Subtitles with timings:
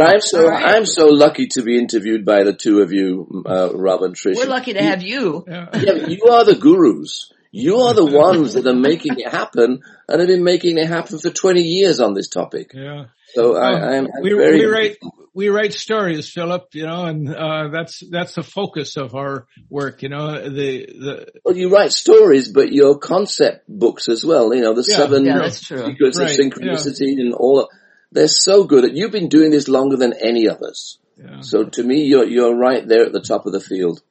[0.00, 0.64] But I'm so right.
[0.64, 4.36] I'm so lucky to be interviewed by the two of you, uh, Rob and Trish.
[4.36, 5.44] We're lucky to have you.
[5.46, 5.68] Yeah.
[5.74, 7.30] yeah, you are the gurus.
[7.52, 11.18] You are the ones that are making it happen and have been making it happen
[11.18, 12.70] for 20 years on this topic.
[12.72, 13.06] Yeah.
[13.34, 14.60] So well, I, am we, very.
[14.60, 14.96] We write,
[15.34, 20.02] we write stories, Philip, you know, and, uh, that's, that's the focus of our work,
[20.02, 21.26] you know, the, the.
[21.44, 25.26] Well, you write stories, but your concept books as well, you know, the yeah, seven
[25.26, 27.24] yeah, secrets right, of synchronicity yeah.
[27.24, 27.68] and all.
[28.12, 28.84] They're so good.
[28.84, 30.98] At, you've been doing this longer than any of us.
[31.16, 31.40] Yeah.
[31.40, 34.02] So to me, you're, you're right there at the top of the field.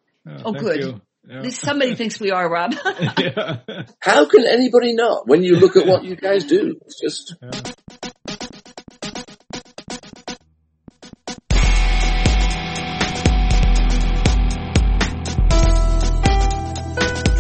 [0.46, 0.80] oh, good.
[1.28, 1.38] Yeah.
[1.38, 2.74] At least somebody thinks we are, Rob.
[3.18, 3.58] yeah.
[4.00, 6.80] How can anybody not when you look at what you guys do?
[6.86, 7.36] It's just.
[7.42, 7.52] Yeah.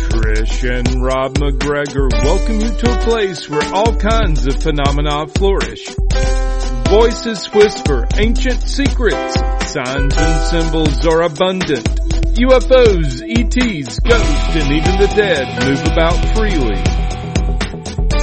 [0.10, 5.96] Trish and Rob McGregor welcome you to a place where all kinds of phenomena flourish.
[6.90, 9.36] Voices whisper ancient secrets.
[9.72, 11.86] Signs and symbols are abundant.
[12.34, 16.82] UFOs, ETs, ghosts, and even the dead move about freely.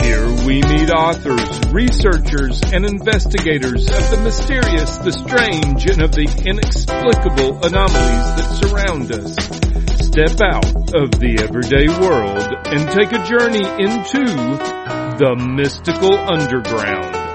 [0.03, 6.27] Here we meet authors, researchers, and investigators of the mysterious, the strange, and of the
[6.45, 9.37] inexplicable anomalies that surround us.
[10.05, 14.27] Step out of the everyday world and take a journey into
[15.19, 17.26] the mystical underground.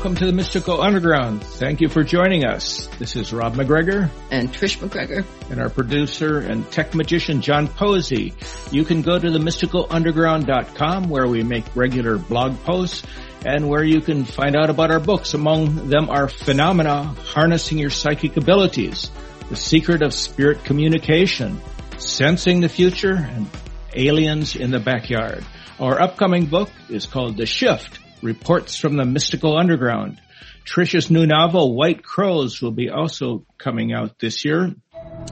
[0.00, 1.44] Welcome to the Mystical Underground.
[1.44, 2.86] Thank you for joining us.
[2.98, 4.08] This is Rob McGregor.
[4.30, 5.26] And Trish McGregor.
[5.50, 8.32] And our producer and tech magician, John Posey.
[8.70, 13.06] You can go to themysticalunderground.com where we make regular blog posts
[13.44, 15.34] and where you can find out about our books.
[15.34, 19.10] Among them are Phenomena, Harnessing Your Psychic Abilities,
[19.50, 21.60] The Secret of Spirit Communication,
[21.98, 23.50] Sensing the Future, and
[23.92, 25.44] Aliens in the Backyard.
[25.78, 30.20] Our upcoming book is called The Shift, Reports from the Mystical Underground.
[30.64, 34.74] Trisha's new novel, White Crows, will be also coming out this year.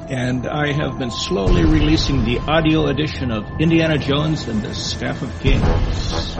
[0.09, 5.23] And I have been slowly releasing the audio edition of Indiana Jones and the Staff
[5.23, 6.37] of Kings.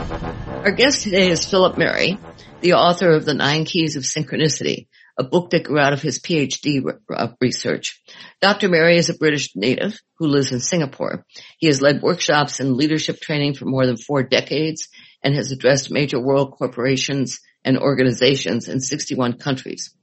[0.65, 2.17] Our guest today is Philip Merry,
[2.61, 6.19] the author of The Nine Keys of Synchronicity, a book that grew out of his
[6.19, 6.81] PhD
[7.13, 8.01] uh, research.
[8.41, 8.69] Dr.
[8.69, 11.25] Merry is a British native who lives in Singapore.
[11.59, 14.87] He has led workshops and leadership training for more than four decades
[15.23, 19.93] and has addressed major world corporations and organizations in 61 countries.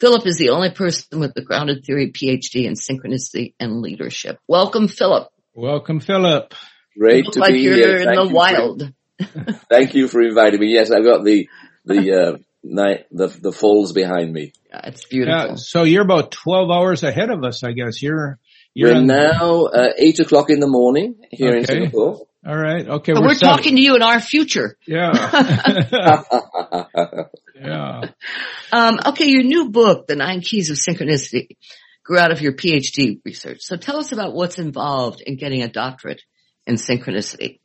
[0.00, 4.38] Philip is the only person with the grounded theory PhD in synchronicity and leadership.
[4.48, 5.28] Welcome, Philip.
[5.54, 6.54] Welcome, Philip.
[6.98, 7.98] Great to like be you're here.
[7.98, 8.92] in Thank the wild.
[9.18, 10.72] For, thank you for inviting me.
[10.72, 11.48] Yes, I've got the
[11.84, 14.52] the uh, night the the falls behind me.
[14.68, 15.50] Yeah, it's beautiful.
[15.50, 18.02] Yeah, so you're about 12 hours ahead of us, I guess.
[18.02, 18.38] You're
[18.74, 21.58] you're We're now uh, eight o'clock in the morning here okay.
[21.58, 22.26] in Singapore.
[22.44, 22.86] All right.
[22.86, 23.12] Okay.
[23.12, 24.76] we're, we're talking to you in our future.
[24.84, 25.12] Yeah.
[27.54, 28.02] yeah.
[28.72, 29.26] Um, okay.
[29.26, 31.56] Your new book, The Nine Keys of Synchronicity,
[32.02, 33.58] grew out of your PhD research.
[33.60, 36.22] So tell us about what's involved in getting a doctorate
[36.66, 37.60] in synchronicity.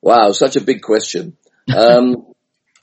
[0.00, 0.32] Wow.
[0.32, 1.36] Such a big question.
[1.72, 2.26] Um,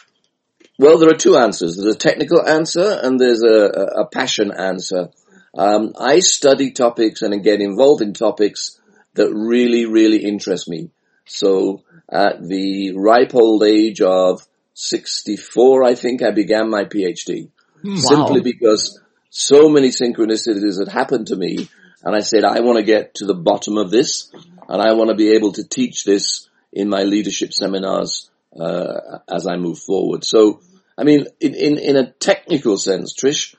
[0.79, 1.75] well, there are two answers.
[1.75, 5.09] There's a technical answer and there's a, a passion answer.
[5.53, 8.79] Um, I study topics and get involved in topics
[9.15, 10.89] that really, really interest me.
[11.25, 14.45] So at the ripe old age of
[14.75, 17.49] 64, I think I began my PhD.
[17.83, 17.95] Wow.
[17.95, 18.99] Simply because
[19.29, 21.69] so many synchronicities had happened to me
[22.03, 24.31] and I said, I want to get to the bottom of this
[24.67, 29.47] and I want to be able to teach this in my leadership seminars, uh, as
[29.47, 30.25] I move forward.
[30.25, 30.61] So,
[30.97, 33.55] I mean, in, in, in a technical sense, Trish,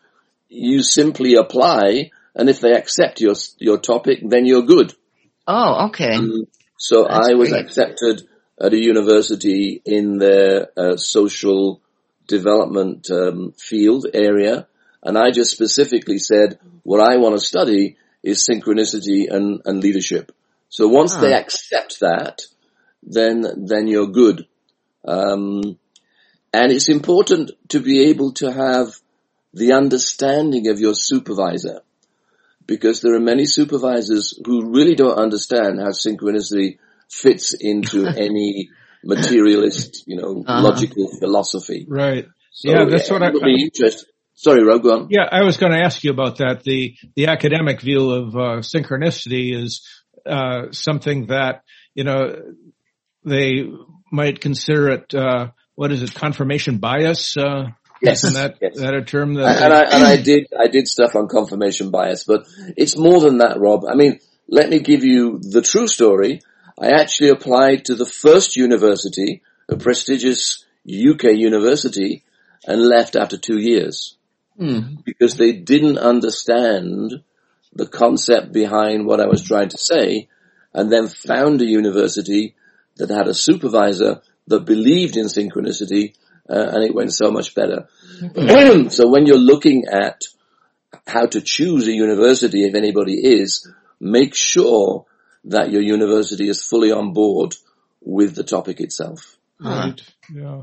[0.49, 4.95] you simply apply and if they accept your, your topic, then you're good.
[5.47, 6.15] Oh, okay.
[6.15, 6.47] Um,
[6.77, 7.65] so That's I was great.
[7.65, 8.23] accepted
[8.61, 11.81] at a university in their uh, social
[12.27, 14.67] development um, field area,
[15.03, 20.33] and I just specifically said what I want to study is synchronicity and, and leadership.
[20.69, 22.43] So once they accept that,
[23.03, 24.47] then then you're good.
[25.07, 25.79] Um,
[26.53, 28.97] and it's important to be able to have
[29.55, 31.83] the understanding of your supervisor
[32.67, 36.79] because there are many supervisors who really don't understand how synchronicity
[37.09, 38.71] fits into any
[39.05, 40.63] materialist, you know, uh-huh.
[40.63, 41.87] logical philosophy.
[41.89, 42.27] Right.
[42.51, 44.09] So, yeah, that's what I, be interested.
[44.35, 45.09] Sorry, Rob, go on.
[45.11, 46.63] Yeah, I was going to ask you about that.
[46.63, 49.87] The the academic view of uh, synchronicity is
[50.27, 51.63] uh, something that
[51.95, 52.37] you know
[53.25, 53.65] they
[54.13, 55.15] might consider it.
[55.15, 56.15] Uh, what is it?
[56.15, 57.37] Confirmation bias.
[58.03, 58.79] Yes, Isn't that yes.
[58.79, 59.63] that a term that?
[59.63, 62.47] And I and I did I did stuff on confirmation bias, but
[62.77, 63.85] it's more than that, Rob.
[63.89, 66.41] I mean, let me give you the true story.
[66.79, 72.25] I actually applied to the first university, a prestigious UK university,
[72.67, 74.17] and left after two years.
[74.59, 74.97] Hmm.
[75.05, 77.23] Because they didn't understand
[77.73, 80.29] the concept behind what I was trying to say,
[80.73, 82.55] and then found a university
[82.97, 86.15] that had a supervisor that believed in synchronicity,
[86.49, 87.89] uh, and it went so much better.
[88.91, 90.23] so when you're looking at
[91.07, 93.71] how to choose a university, if anybody is,
[94.01, 95.07] make sure
[95.45, 97.55] that your university is fully on board
[98.01, 99.37] with the topic itself.
[99.61, 100.01] Right.
[100.33, 100.63] Yeah.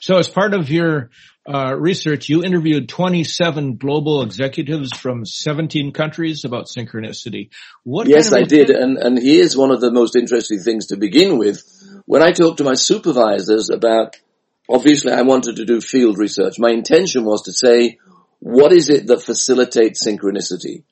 [0.00, 1.10] So as part of your
[1.48, 7.50] uh, research, you interviewed 27 global executives from 17 countries about synchronicity.
[7.84, 8.70] What yes, kind I did.
[8.70, 11.62] And, and here's one of the most interesting things to begin with.
[12.04, 14.16] When I talked to my supervisors about,
[14.68, 16.58] obviously I wanted to do field research.
[16.58, 17.98] My intention was to say,
[18.38, 20.84] what is it that facilitates synchronicity?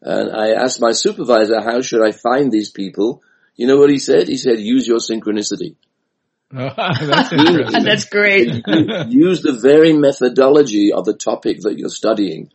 [0.00, 3.22] And I asked my supervisor, how should I find these people?
[3.56, 4.28] You know what he said?
[4.28, 5.76] He said, use your synchronicity.
[6.50, 7.30] That's.
[7.84, 8.48] That's great.
[9.08, 12.50] use the very methodology of the topic that you're studying.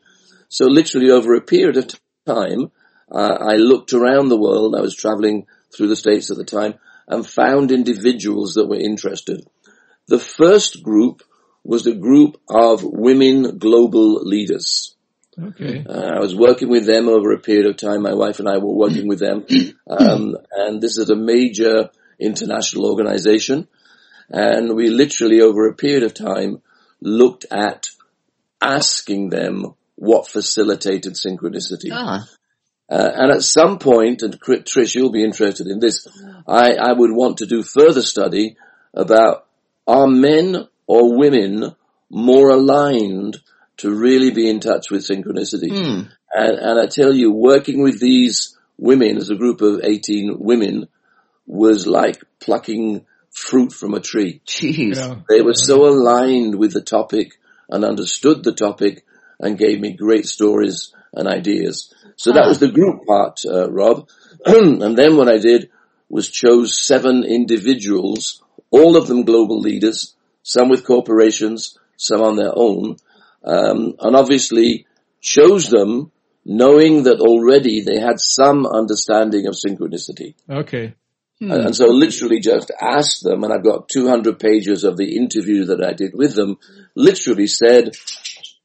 [0.49, 1.91] So literally over a period of
[2.25, 2.71] time,
[3.11, 4.75] uh, I looked around the world.
[4.75, 5.45] I was traveling
[5.75, 6.75] through the states at the time
[7.07, 9.45] and found individuals that were interested.
[10.07, 11.23] The first group
[11.63, 14.95] was the group of women global leaders.
[15.41, 15.83] Okay.
[15.87, 18.03] Uh, I was working with them over a period of time.
[18.03, 19.45] My wife and I were working with them.
[19.87, 21.89] Um, and this is a major
[22.19, 23.67] international organization.
[24.29, 26.61] And we literally over a period of time
[27.01, 27.87] looked at
[28.61, 31.89] asking them what facilitated synchronicity.
[31.91, 32.25] Ah,
[32.89, 36.07] Uh, and at some point, and Trish, you'll be interested in this,
[36.47, 38.55] I, I would want to do further study
[38.93, 39.45] about
[39.87, 41.75] are men or women
[42.09, 43.37] more aligned
[43.77, 45.69] to really be in touch with synchronicity?
[45.71, 46.01] hmm.
[46.35, 50.87] And, and I tell you, working with these women as a group of 18 women
[51.45, 54.41] was like plucking fruit from a tree.
[54.47, 54.95] Jeez.
[54.95, 55.15] Yeah.
[55.29, 57.33] They were so aligned with the topic
[57.69, 59.05] and understood the topic
[59.39, 61.93] and gave me great stories and ideas.
[62.15, 62.47] So that Ah.
[62.49, 64.07] was the group part, uh, Rob.
[64.45, 65.69] and then what I did
[66.09, 68.42] was chose seven individuals,
[68.73, 72.97] all of them global leaders, some with corporations, some on their own,
[73.45, 74.87] um, and obviously
[75.21, 76.11] chose them
[76.43, 80.33] knowing that already they had some understanding of synchronicity.
[80.49, 80.95] Okay.
[81.39, 81.51] Hmm.
[81.51, 85.65] And and so literally just asked them, and I've got 200 pages of the interview
[85.65, 86.57] that I did with them,
[86.95, 87.95] literally said,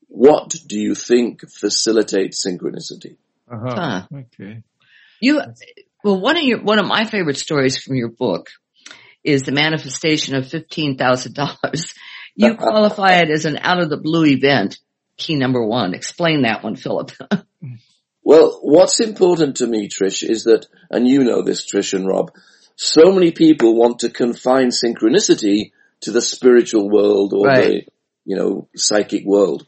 [0.09, 3.17] what do you think facilitates synchronicity?
[3.51, 3.75] Uh-huh.
[3.75, 4.03] Huh.
[4.15, 4.63] Okay.
[5.21, 5.43] You,
[6.03, 8.49] well, one of your, one of my favorite stories from your book
[9.29, 11.95] is the manifestation of $15,000.
[12.35, 14.79] You qualify it as an out of the blue event.
[15.17, 15.95] Key number one.
[15.95, 17.13] Explain that one, Philip.
[18.23, 22.31] Well, what's important to me, Trish, is that, and you know this, Trish and Rob,
[22.77, 25.73] so many people want to confine synchronicity
[26.03, 27.67] to the spiritual world or Right.
[27.67, 27.83] the,
[28.25, 29.67] you know, psychic world.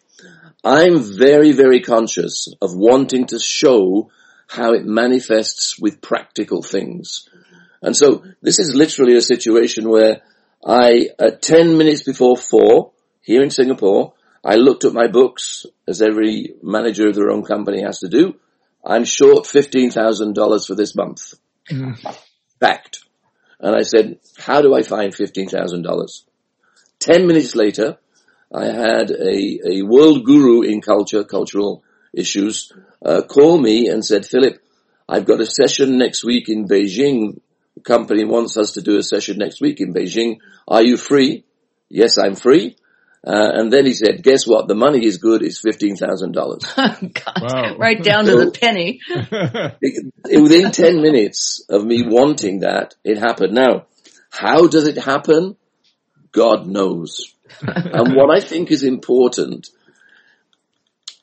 [0.62, 4.10] I'm very, very conscious of wanting to show
[4.46, 7.28] how it manifests with practical things.
[7.82, 10.22] And so this is literally a situation where
[10.64, 12.92] I, at 10 minutes before four,
[13.22, 17.82] here in Singapore, I looked at my books, as every manager of their own company
[17.82, 18.34] has to do.
[18.84, 21.34] I'm short $15,000 for this month.
[22.58, 23.00] Fact.
[23.58, 26.22] And I said, how do I find $15,000?
[26.98, 27.98] Ten minutes later,
[28.52, 31.82] I had a, a world guru in culture, cultural
[32.12, 32.72] issues,
[33.04, 34.60] uh, call me and said, Philip,
[35.08, 37.40] I've got a session next week in Beijing.
[37.80, 40.38] The company wants us to do a session next week in Beijing.
[40.68, 41.44] Are you free?
[41.88, 42.76] Yes, I'm free.
[43.26, 44.68] Uh, and then he said, guess what?
[44.68, 45.42] The money is good.
[45.42, 46.34] It's $15,000.
[47.14, 47.76] God, Wow.
[47.78, 49.00] right down to the penny.
[49.08, 53.54] It- within 10 minutes of me wanting that, it happened.
[53.54, 53.86] Now,
[54.30, 55.56] how does it happen?
[56.32, 57.34] God knows.
[57.62, 59.68] and what I think is important,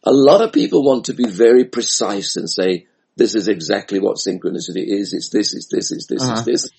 [0.03, 2.87] a lot of people want to be very precise and say,
[3.17, 5.13] this is exactly what synchronicity is.
[5.13, 6.33] It's this, it's this, it's this, Uh-huh.
[6.33, 6.69] it's this.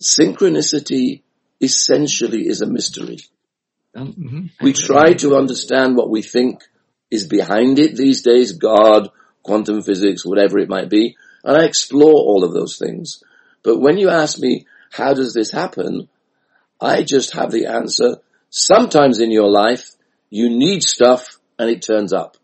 [0.00, 1.22] Synchronicity
[1.60, 3.18] essentially is a mystery.
[3.96, 4.50] Mhm.
[4.60, 6.62] We try to understand what we think
[7.10, 9.08] is behind it these days, God,
[9.42, 13.22] quantum physics, whatever it might be, and I explore all of those things.
[13.62, 16.08] But when you ask me, how does this happen?
[16.80, 18.16] I just have the answer.
[18.50, 19.92] Sometimes in your life,
[20.28, 22.36] you need stuff and it turns up.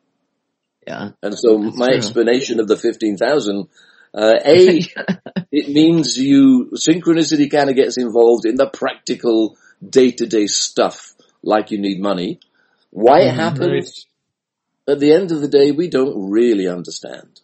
[0.87, 1.11] Yeah.
[1.23, 1.97] And so my true.
[1.97, 3.69] explanation of the 15,000,
[4.15, 4.81] uh, A,
[5.53, 11.79] it means you, synchronicity kind of gets involved in the practical day-to-day stuff, like you
[11.79, 12.41] need money.
[12.91, 14.07] Why it happens,
[14.89, 17.41] at the end of the day, we don't really understand.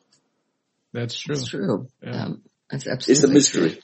[0.92, 1.34] That's true.
[1.34, 1.88] That's true.
[2.02, 2.24] Yeah.
[2.24, 3.70] Um, that's absolutely It's a mystery.
[3.70, 3.80] true.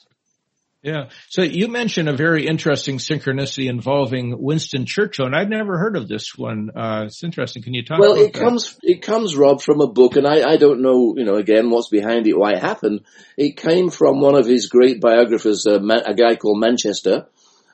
[0.84, 1.08] Yeah.
[1.30, 6.08] So you mentioned a very interesting synchronicity involving Winston Churchill, and I'd never heard of
[6.08, 6.68] this one.
[6.76, 7.62] Uh, it's interesting.
[7.62, 8.38] Can you talk Well, about it that?
[8.38, 11.70] comes, it comes, Rob, from a book, and I, I don't know, you know, again,
[11.70, 13.00] what's behind it, why it happened.
[13.38, 17.28] It came from one of his great biographers, uh, a guy called Manchester,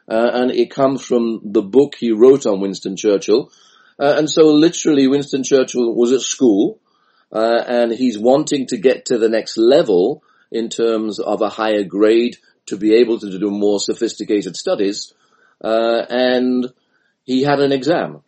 [0.08, 3.50] uh, and it comes from the book he wrote on Winston Churchill.
[3.98, 6.78] Uh, and so literally Winston Churchill was at school,
[7.32, 11.82] uh, and he's wanting to get to the next level in terms of a higher
[11.82, 12.36] grade
[12.70, 15.12] to be able to do more sophisticated studies,
[15.62, 16.72] uh, and
[17.24, 18.22] he had an exam.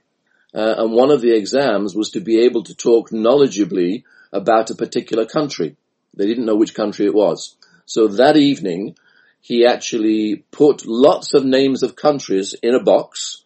[0.54, 4.74] Uh, and one of the exams was to be able to talk knowledgeably about a
[4.74, 5.76] particular country.
[6.14, 7.56] They didn't know which country it was.
[7.86, 8.96] So that evening,
[9.40, 13.44] he actually put lots of names of countries in a box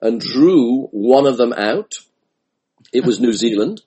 [0.00, 1.94] and drew one of them out.
[2.92, 3.82] It was New Zealand.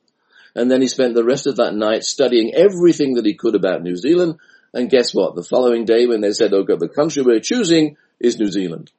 [0.55, 3.83] And then he spent the rest of that night studying everything that he could about
[3.83, 4.39] New Zealand.
[4.73, 5.35] And guess what?
[5.35, 8.91] The following day when they said, okay, the country we're choosing is New Zealand.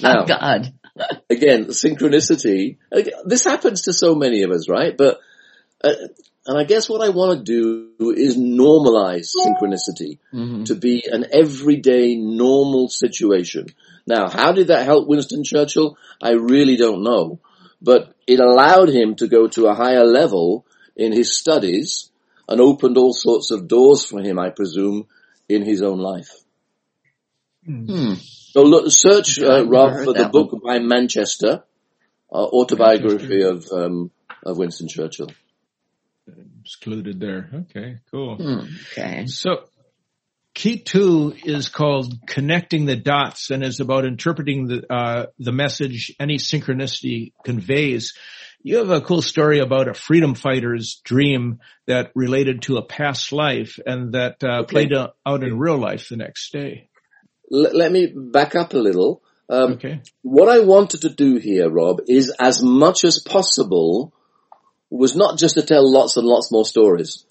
[0.00, 0.72] Now, Oh God.
[1.30, 2.78] again, synchronicity.
[3.24, 4.96] This happens to so many of us, right?
[4.96, 5.20] But,
[5.82, 5.92] uh,
[6.46, 10.66] and I guess what I want to do is normalize synchronicity Mhm.
[10.66, 13.66] to be an everyday normal situation.
[14.06, 15.96] Now, how did that help Winston Churchill?
[16.20, 17.38] I really don't know,
[17.80, 22.10] but it allowed him to go to a higher level in his studies
[22.52, 25.06] and opened all sorts of doors for him, I presume,
[25.48, 26.28] in his own life.
[27.64, 28.12] Hmm.
[28.16, 31.64] So look, search, I've uh, Rob, for the that book by Manchester,
[32.30, 34.10] uh, autobiography of, um,
[34.44, 35.30] of Winston Churchill.
[36.60, 37.48] excluded there.
[37.54, 38.36] Okay, cool.
[38.36, 38.66] Hmm.
[38.92, 39.24] Okay.
[39.28, 39.64] So
[40.54, 46.14] key two is called connecting the dots and is about interpreting the, uh, the message
[46.20, 48.14] any synchronicity conveys.
[48.62, 53.32] You have a cool story about a freedom fighter's dream that related to a past
[53.32, 56.88] life and that uh, played out out in real life the next day.
[57.52, 59.22] L- let me back up a little.
[59.48, 60.00] Um, Okay.
[60.22, 64.12] what I wanted to do here, Rob, is as much as possible
[64.90, 67.24] was not just to tell lots and lots more stories.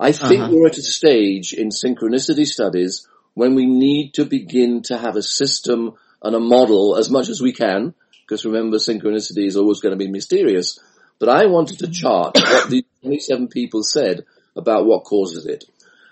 [0.00, 0.52] I think Uh-huh.
[0.52, 5.22] we're at a stage in synchronicity studies when we need to begin to have a
[5.22, 9.92] system and a model as much as we can, because remember synchronicity is always going
[9.92, 10.78] to be mysterious.
[11.18, 14.24] But I wanted to chart what the 27 people said
[14.56, 15.64] about what causes it.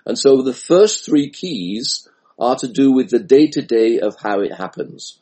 [0.05, 2.07] And so the first three keys
[2.39, 5.19] are to do with the day to day of how it happens.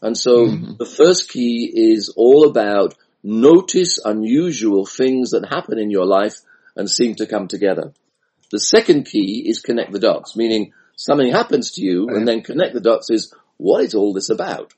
[0.00, 6.06] And so the first key is all about notice unusual things that happen in your
[6.06, 6.36] life
[6.76, 7.92] and seem to come together.
[8.50, 12.74] The second key is connect the dots, meaning something happens to you and then connect
[12.74, 14.72] the dots is what is all this about?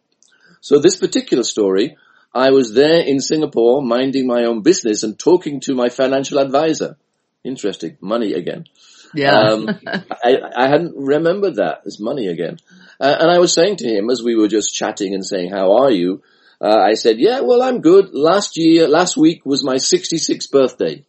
[0.61, 1.97] So this particular story,
[2.35, 6.97] I was there in Singapore minding my own business and talking to my financial advisor.
[7.45, 7.97] Interesting.
[8.01, 8.67] Money again.
[9.15, 9.39] Yeah.
[9.39, 12.59] Um, I, I hadn't remembered that as money again.
[13.01, 15.79] Uh, and I was saying to him as we were just chatting and saying, how
[15.79, 16.23] are you?
[16.61, 18.11] Uh, I said, yeah, well, I'm good.
[18.13, 21.05] Last year, last week was my 66th birthday.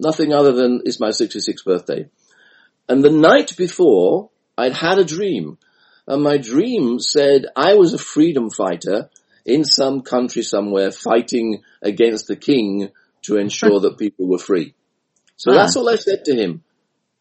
[0.00, 2.08] Nothing other than it's my 66th birthday.
[2.88, 5.58] And the night before, I'd had a dream.
[6.06, 9.10] And my dream said I was a freedom fighter
[9.44, 12.88] in some country somewhere fighting against the king
[13.22, 14.74] to ensure that people were free.
[15.36, 15.56] So Ah.
[15.56, 16.62] that's all I said to him.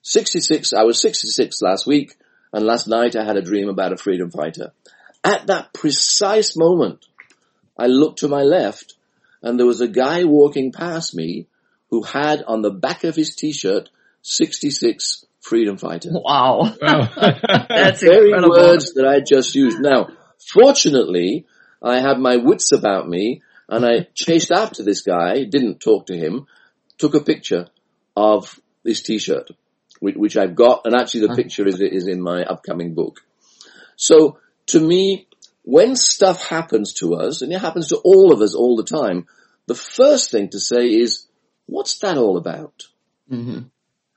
[0.01, 2.15] 66, I was 66 last week,
[2.53, 4.71] and last night I had a dream about a freedom fighter.
[5.21, 7.05] At that precise moment,
[7.77, 8.95] I looked to my left,
[9.43, 11.47] and there was a guy walking past me
[11.89, 13.89] who had on the back of his t-shirt
[14.21, 16.09] 66 freedom fighter.
[16.11, 16.73] wow.
[16.81, 17.09] Wow.
[17.69, 18.51] That's Very incredible.
[18.51, 19.79] words that I just used.
[19.79, 20.09] Now,
[20.53, 21.45] fortunately,
[21.81, 26.17] I had my wits about me, and I chased after this guy, didn't talk to
[26.17, 26.47] him,
[26.97, 27.67] took a picture
[28.15, 29.51] of this t-shirt,
[29.99, 33.21] which, which I've got, and actually the picture is, is in my upcoming book.
[33.95, 35.27] So, to me,
[35.63, 39.27] when stuff happens to us, and it happens to all of us all the time,
[39.67, 41.25] the first thing to say is,
[41.69, 42.83] what's that all about?
[43.29, 43.59] hmm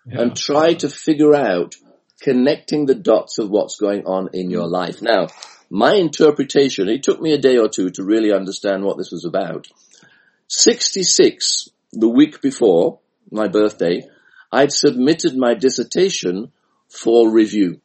[0.04, 1.76] and try to figure out
[2.20, 5.02] connecting the dots of what's going on in your life.
[5.02, 5.28] Now,
[5.70, 9.24] my interpretation, it took me a day or two to really understand what this was
[9.24, 9.66] about.
[10.48, 14.02] 66, the week before my birthday,
[14.50, 16.52] I'd submitted my dissertation
[16.88, 17.80] for review.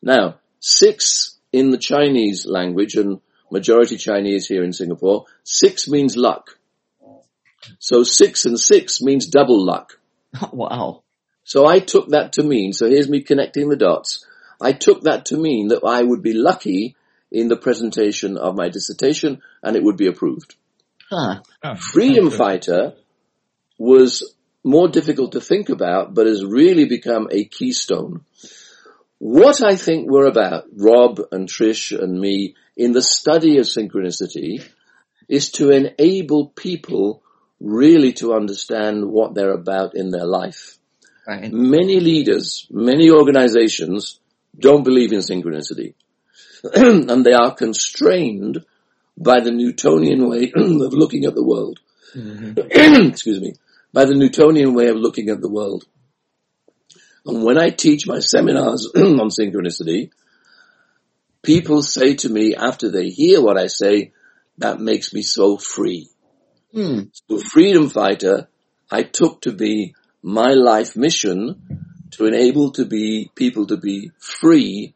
[0.00, 6.57] Now, six in the Chinese language and majority Chinese here in Singapore, six means luck.
[7.78, 9.98] So six and six means double luck.
[10.52, 11.02] Wow.
[11.44, 14.26] So I took that to mean, so here's me connecting the dots.
[14.60, 16.94] I took that to mean that I would be lucky
[17.32, 20.56] in the presentation of my dissertation and it would be approved.
[21.08, 21.40] Huh.
[21.62, 22.94] Ah, Freedom fighter
[23.78, 28.24] was more difficult to think about, but has really become a keystone.
[29.18, 34.62] What I think we're about, Rob and Trish and me, in the study of synchronicity,
[35.28, 37.22] is to enable people
[37.60, 40.78] really to understand what they're about in their life.
[41.26, 41.52] Right.
[41.52, 44.20] Many leaders, many organizations
[44.58, 45.94] don't believe in synchronicity.
[46.74, 48.64] and they are constrained
[49.16, 51.80] by the Newtonian way of looking at the world.
[52.14, 53.06] Mm-hmm.
[53.10, 53.54] Excuse me.
[53.92, 55.84] By the Newtonian way of looking at the world.
[57.26, 60.10] And when I teach my seminars on synchronicity,
[61.42, 64.12] people say to me after they hear what I say,
[64.58, 66.08] that makes me so free.
[66.72, 67.00] Hmm.
[67.12, 68.48] So freedom fighter,
[68.90, 74.94] I took to be my life mission to enable to be people to be free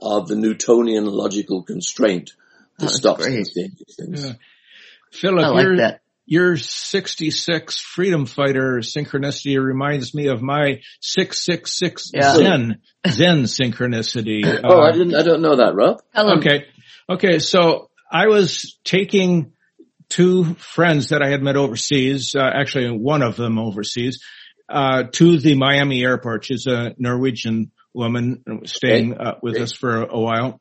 [0.00, 2.32] of the Newtonian logical constraint
[2.78, 4.24] that stops them seeing these things.
[4.24, 4.32] Yeah.
[5.12, 6.00] Philip, like you're, that.
[6.24, 12.34] Your 66 freedom fighter synchronicity reminds me of my 666 yeah.
[12.34, 14.60] Zen, Zen synchronicity.
[14.64, 16.00] oh, uh, I didn't, I don't know that, Rob.
[16.16, 16.66] Okay.
[17.08, 17.38] Okay.
[17.40, 19.52] So I was taking
[20.12, 24.22] two friends that I had met overseas, uh, actually one of them overseas,
[24.68, 26.44] uh, to the Miami airport.
[26.44, 30.60] She's a Norwegian woman staying uh, with us for a, while.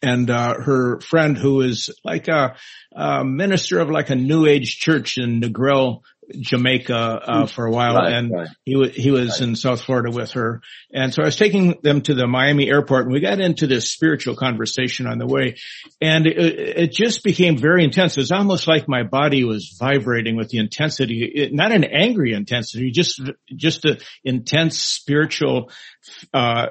[0.00, 2.54] And, uh, her friend who is like a,
[2.94, 6.02] a, minister of like a new age church in Negril,
[6.38, 7.46] Jamaica uh, hmm.
[7.46, 8.48] for a while, right, and right.
[8.64, 9.48] he was he was right.
[9.48, 10.60] in South Florida with her,
[10.92, 13.90] and so I was taking them to the Miami airport, and we got into this
[13.90, 15.56] spiritual conversation on the way,
[16.00, 18.16] and it, it just became very intense.
[18.16, 22.34] It was almost like my body was vibrating with the intensity, it, not an angry
[22.34, 23.22] intensity, just
[23.54, 25.70] just a intense spiritual.
[26.32, 26.66] Uh,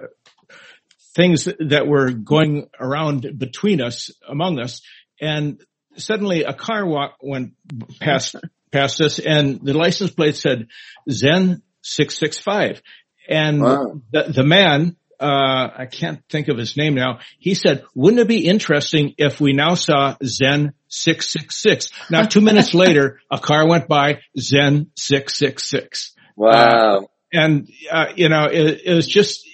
[1.15, 4.81] things that were going around between us, among us,
[5.19, 5.59] and
[5.97, 7.53] suddenly a car walk, went
[7.99, 8.35] past
[8.77, 10.67] past us and the license plate said
[11.10, 12.81] Zen 665.
[13.29, 14.01] And wow.
[14.12, 17.19] the, the man, uh, I can't think of his name now.
[17.39, 21.89] He said, wouldn't it be interesting if we now saw Zen 666?
[22.12, 26.13] Now two minutes later, a car went by Zen 666.
[26.36, 26.51] Wow.
[26.51, 27.01] Uh,
[27.34, 29.47] and, uh, you know, it, it was just,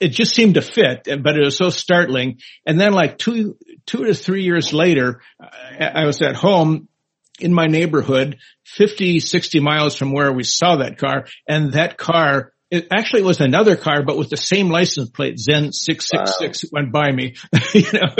[0.00, 2.40] it just seemed to fit, but it was so startling.
[2.66, 5.20] And then like two, two to three years later,
[5.78, 6.88] I was at home
[7.42, 11.26] in my neighborhood, 50, 60 miles from where we saw that car.
[11.48, 15.72] And that car, it actually was another car, but with the same license plate, Zen
[15.72, 16.80] 666 wow.
[16.80, 17.34] went by me.
[17.74, 18.14] you know?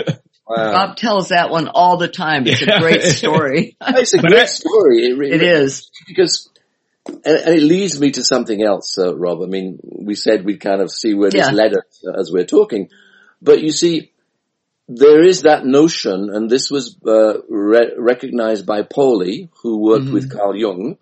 [0.47, 0.73] Wow.
[0.73, 2.47] Bob tells that one all the time.
[2.47, 2.77] It's yeah.
[2.77, 3.77] a great story.
[3.81, 5.07] it's a great story.
[5.07, 5.91] It, it is.
[6.07, 6.51] Because,
[7.07, 9.41] and, it leads me to something else, uh, Rob.
[9.43, 12.91] I mean, we said we'd kind of see where this led us as we're talking.
[13.41, 14.12] But you see,
[14.97, 20.15] there is that notion, and this was uh, re- recognized by Pauli, who worked mm-hmm.
[20.15, 20.99] with Carl Jung,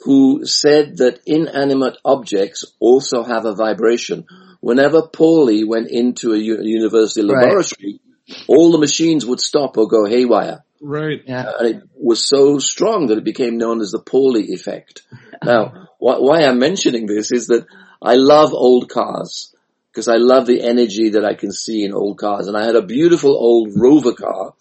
[0.00, 4.26] who said that inanimate objects also have a vibration.
[4.60, 8.44] Whenever Pauli went into a, u- university laboratory, right.
[8.48, 10.64] all the machines would stop or go haywire.
[10.80, 11.20] Right.
[11.26, 11.42] Yeah.
[11.42, 15.02] Uh, and it was so strong that it became known as the Pauli effect.
[15.44, 17.66] now, wh- why I'm mentioning this is that
[18.00, 19.54] I love old cars
[19.90, 22.46] because I love the energy that I can see in old cars.
[22.46, 24.54] And I had a beautiful old Rover car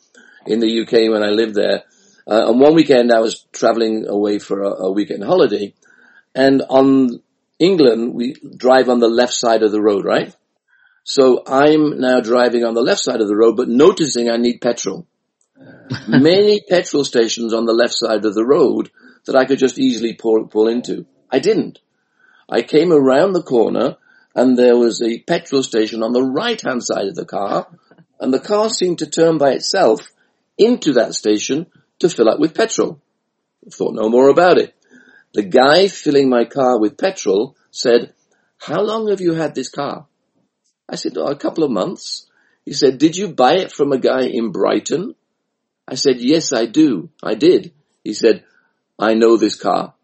[0.45, 1.83] in the UK when I lived there.
[2.27, 5.73] Uh, and one weekend I was traveling away for a, a weekend holiday
[6.35, 7.21] and on
[7.57, 10.33] England, we drive on the left side of the road, right?
[11.03, 14.61] So I'm now driving on the left side of the road, but noticing I need
[14.61, 15.07] petrol.
[16.07, 18.91] Many petrol stations on the left side of the road
[19.25, 21.05] that I could just easily pull, pull into.
[21.29, 21.79] I didn't.
[22.47, 23.97] I came around the corner
[24.39, 27.67] and there was a petrol station on the right hand side of the car,
[28.21, 29.99] and the car seemed to turn by itself
[30.57, 31.65] into that station
[31.99, 33.01] to fill up with petrol.
[33.67, 34.73] I Thought no more about it.
[35.33, 38.13] The guy filling my car with petrol said,
[38.57, 40.07] how long have you had this car?
[40.87, 42.25] I said, oh, a couple of months.
[42.63, 45.15] He said, did you buy it from a guy in Brighton?
[45.85, 47.09] I said, yes, I do.
[47.21, 47.73] I did.
[48.05, 48.45] He said,
[48.97, 49.95] I know this car.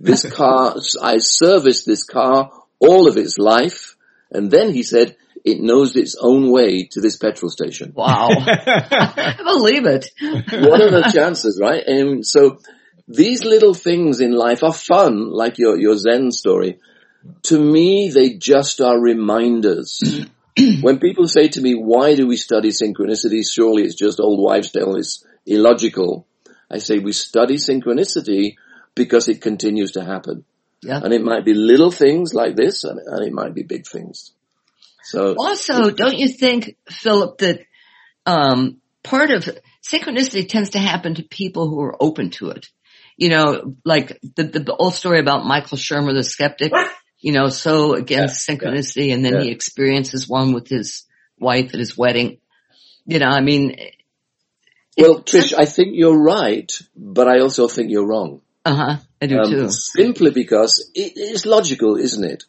[0.00, 2.50] This car, I serviced this car
[2.86, 3.96] all of its life,
[4.30, 7.92] and then he said it knows its own way to this petrol station.
[7.94, 8.28] Wow.
[8.36, 10.06] I believe it.
[10.20, 11.82] what are the chances, right?
[11.86, 12.58] And so
[13.06, 16.78] these little things in life are fun, like your, your Zen story.
[17.44, 20.26] To me, they just are reminders.
[20.80, 23.42] when people say to me, why do we study synchronicity?
[23.46, 24.96] Surely it's just old wives' tale.
[24.96, 26.26] It's illogical.
[26.70, 28.56] I say we study synchronicity
[28.94, 30.44] because it continues to happen.
[30.84, 31.00] Yeah.
[31.02, 34.32] And it might be little things like this and, and it might be big things.
[35.02, 37.60] So also, don't you think, Philip, that,
[38.26, 39.48] um, part of
[39.82, 42.66] synchronicity tends to happen to people who are open to it.
[43.16, 46.72] you know, like the, the, the old story about Michael Shermer, the skeptic,
[47.20, 49.42] you know, so against Yeah, synchronicity and then yeah.
[49.42, 51.04] he experiences one with his
[51.38, 52.38] wife at his wedding.
[53.06, 53.76] You know, I mean,
[54.96, 58.40] Well, Trish, I think you're right, but I also think you're wrong.
[58.64, 59.70] uh huh, I do Um, too.
[59.70, 62.44] simply because it is logical, isn't it?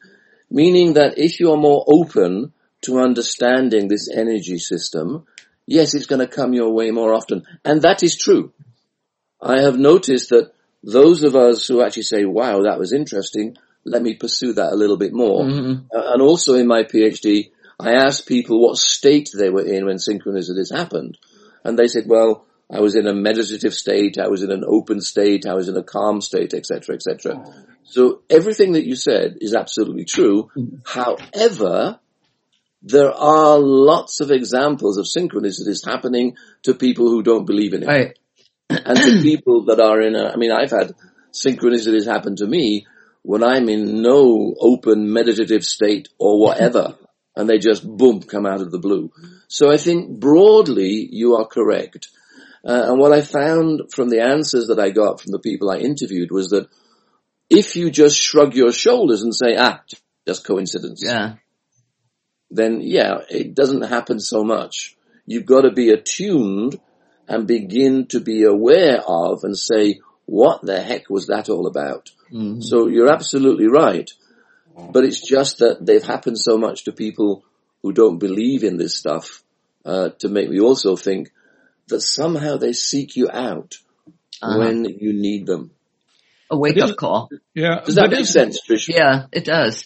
[0.50, 5.26] Meaning that if you're more open to understanding this energy system,
[5.66, 7.44] yes, it's going to come your way more often.
[7.64, 8.52] And that is true.
[9.42, 10.52] I have noticed that
[10.84, 14.76] those of us who actually say, wow, that was interesting, let me pursue that a
[14.76, 15.44] little bit more.
[15.44, 15.86] Mhm.
[15.96, 19.98] Uh, and also in my PhD, I asked people what state they were in when
[19.98, 21.18] synchronicities happened.
[21.64, 25.02] And they said, well, I was in a meditative state, I was in an open
[25.02, 27.44] state, I was in a calm state, etc., etc.
[27.46, 27.54] Oh.
[27.84, 30.50] So everything that you said is absolutely true.
[30.58, 30.78] Mm-hmm.
[30.86, 32.00] However,
[32.82, 37.88] there are lots of examples of synchronicities happening to people who don't believe in it
[37.88, 38.20] Right.
[38.70, 40.94] and to people that are in a, I mean, I've had
[41.32, 42.88] synchronicities happen to me
[43.22, 46.96] when I'm in no open meditative state or whatever,
[47.36, 49.12] and they just boom come out of the blue.
[49.48, 52.10] So I think broadly you are correct.
[52.66, 55.78] Uh, and what I found from the answers that I got from the people I
[55.78, 56.68] interviewed was that
[57.50, 59.82] if you just shrug your shoulders and say, ah,
[60.28, 61.36] just coincidence, Yeah.
[62.50, 64.96] then yeah, it doesn't happen so much.
[65.28, 66.80] You've got to be attuned
[67.28, 72.12] and begin to be aware of and say, what the heck was that all about?
[72.32, 72.64] Mhm.
[72.64, 74.10] So you're absolutely right.
[74.92, 77.44] But it's just that they've happened so much to people
[77.82, 79.44] who don't believe in this stuff,
[79.86, 81.32] uh, to make me also think
[81.88, 83.76] that somehow they seek you out
[84.42, 84.60] Uh-huh.
[84.60, 85.72] when you need them.
[86.52, 87.30] A wake up call.
[87.54, 87.82] Yeah.
[87.86, 88.88] Does that make sense, Trish?
[88.88, 89.86] Yeah, it does.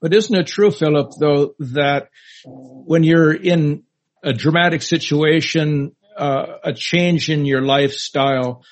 [0.00, 2.08] But isn't it true, Philip, though, that
[2.44, 3.84] when you're in
[4.22, 8.64] a dramatic situation, uh, a change in your lifestyle,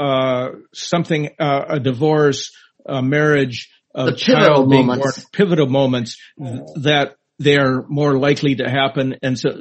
[0.00, 2.52] uh, something, uh, a divorce,
[2.86, 5.18] a marriage, a The pivotal child being moments.
[5.18, 9.60] born, pivotal moments, that they're more likely to happen, and so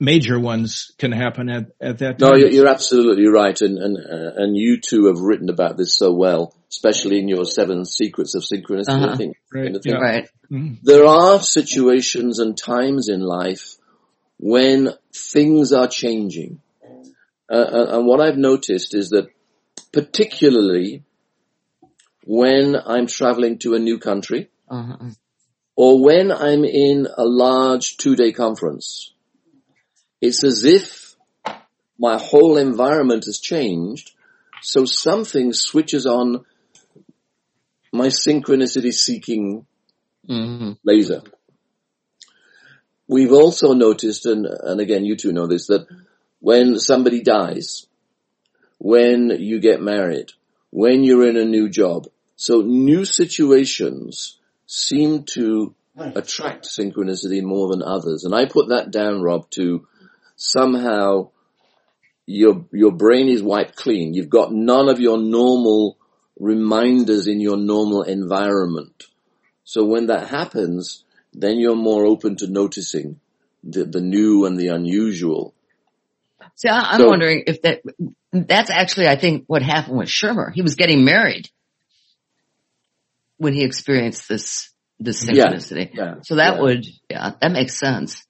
[0.00, 2.30] major ones can happen at, at that time.
[2.30, 5.94] No, you're, you're absolutely right, and and uh, and you two have written about this
[5.94, 8.88] so well, especially in your Seven Secrets of Synchronicity.
[8.88, 9.16] Uh-huh.
[9.16, 9.94] think Right, I Yeah.
[9.94, 10.28] Right.
[10.50, 10.78] Mhm.
[10.82, 13.76] there are situations and times in life
[14.38, 16.60] when things are changing,
[17.50, 19.28] uh, and and what I've noticed is that
[19.92, 21.02] particularly
[22.24, 25.10] when I'm traveling to a new country Uh-huh.
[25.78, 29.12] Or when I'm in a large two-day conference,
[30.20, 31.14] it's as if
[31.96, 34.10] my whole environment has changed,
[34.60, 36.44] so something switches on
[37.92, 39.66] my synchronicity seeking
[40.26, 41.22] hmm laser.
[43.06, 45.86] We've also noticed, and, and again you two know this, that
[46.40, 47.86] when somebody dies,
[48.78, 50.32] when you get married,
[50.70, 54.38] when you're in a new job, so new situations
[54.68, 58.24] seem to attract synchronicity more than others.
[58.24, 59.88] And I put that down, Rob, to
[60.36, 61.30] somehow
[62.26, 64.12] your, your brain is wiped clean.
[64.14, 65.96] You've got none of your normal
[66.38, 69.06] reminders in your normal environment.
[69.64, 71.02] So when that happens,
[71.32, 73.18] then you're more open to noticing
[73.64, 75.54] the, the new and the unusual.
[76.56, 77.82] See, I, I'm So- wondering if that,
[78.32, 80.52] that's actually, I think, what happened with Shermer.
[80.52, 81.48] He was getting married
[83.38, 84.70] when he experienced this,
[85.00, 85.90] this synchronicity.
[85.94, 86.60] yeah, So that yeah.
[86.60, 88.24] would, yeah, that makes sense.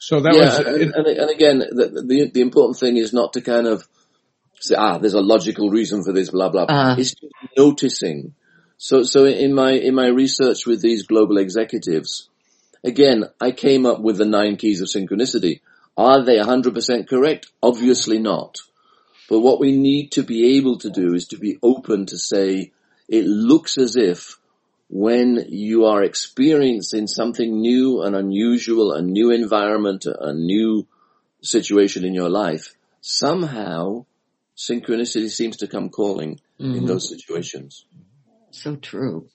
[0.00, 3.32] So that yeah, was, and, and, and again, the, the the important thing is not
[3.34, 3.88] to kind of
[4.60, 6.64] say, ah, there's a logical reason for this, blah blah.
[6.64, 6.96] Uh-huh.
[6.98, 8.34] It's just noticing.
[8.76, 12.28] So, so in my in my research with these global executives,
[12.84, 15.60] again, I came up with the nine keys of synchronicity.
[15.96, 17.46] Are they 100% correct?
[17.62, 18.58] Obviously not.
[19.30, 22.72] But what we need to be able to do is to be open to say,
[23.08, 24.38] it looks as if
[24.88, 30.86] when you are experiencing something new and unusual, a new environment, a new
[31.42, 34.04] situation in your life, somehow
[34.56, 36.86] synchronicity seems to come calling in Mhm.
[36.86, 37.84] those situations.
[38.50, 39.28] So true.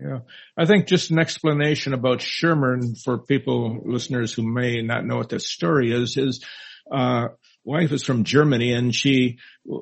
[0.00, 0.20] Yeah.
[0.56, 5.28] I think just an explanation about Shermer for people, listeners who may not know what
[5.28, 6.42] this story is, his,
[6.90, 7.28] uh,
[7.64, 9.38] wife is from Germany and she,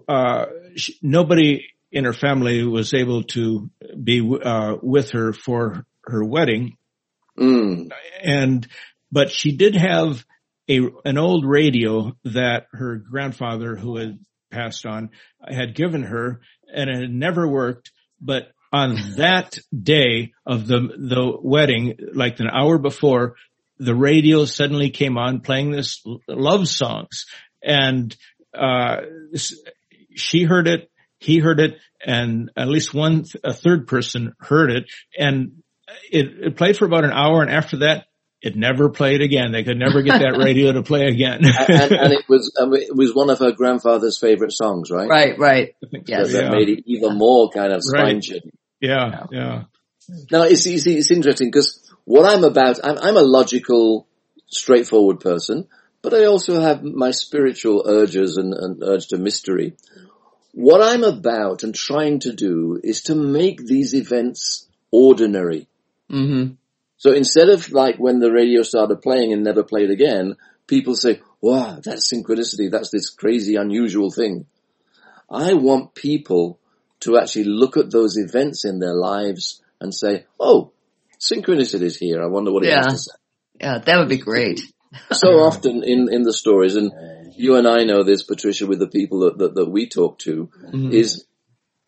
[0.09, 3.71] uh, she, nobody in her family was able to
[4.03, 6.77] be, uh, with her for her wedding.
[7.39, 7.93] Mm.
[8.23, 8.67] And,
[9.13, 10.25] but she did have
[10.69, 14.19] a, an old radio that her grandfather who had
[14.51, 15.11] passed on
[15.47, 16.41] had given her
[16.75, 22.49] and it had never worked, but on that day of the, the wedding, like an
[22.49, 23.35] hour before,
[23.79, 27.27] the radio suddenly came on playing this love songs
[27.63, 28.17] and,
[28.55, 29.03] uh,
[30.15, 30.91] she heard it.
[31.23, 34.85] He heard it and at least one, a third person heard it
[35.17, 35.63] and
[36.11, 38.07] it, it played for about an hour and after that,
[38.41, 39.53] it never played again.
[39.53, 41.45] They could never get that radio to play again.
[41.45, 45.09] and, and, it was um, it was one of her grandfather's favorite songs, right?
[45.09, 45.77] Right, right.
[46.07, 46.33] Yes.
[46.33, 46.51] That, yeah.
[46.51, 48.43] made it even more kind of spine right.
[48.81, 49.63] Yeah, yeah.
[50.33, 54.09] Now it's it's, it's interesting because what I'm about, I'm, I'm a logical,
[54.49, 55.69] straightforward person,
[56.03, 59.77] but I also have my spiritual urges and, and urge to mystery.
[60.53, 65.67] What I'm about and trying to do is to make these events ordinary.
[66.11, 66.55] Mm-hmm.
[66.99, 70.37] So instead of like when the radio started playing and never played again,
[70.67, 72.71] people say, wow, that's synchronicity.
[72.71, 74.47] That's this crazy, unusual thing.
[75.31, 76.59] I want people
[77.01, 80.73] to actually look at those events in their lives and say, oh,
[81.19, 82.23] synchronicity is here.
[82.23, 82.85] I wonder what it yeah.
[82.85, 83.17] has to say.
[83.61, 84.61] Yeah, that would be great.
[85.13, 86.93] so often in, in the stories, and
[87.37, 90.51] you and I know this, Patricia, with the people that, that, that we talk to,
[90.65, 90.93] mm-hmm.
[90.93, 91.25] is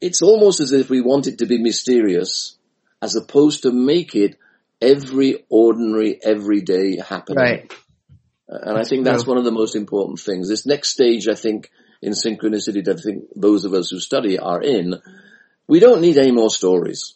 [0.01, 2.57] it's almost as if we want it to be mysterious
[3.01, 4.37] as opposed to make it
[4.81, 7.39] every ordinary, everyday happening.
[7.39, 7.73] Right.
[8.49, 10.49] And I think that's one of the most important things.
[10.49, 11.71] This next stage, I think,
[12.03, 15.01] in synchronicity that I think those of us who study are in,
[15.67, 17.15] we don't need any more stories.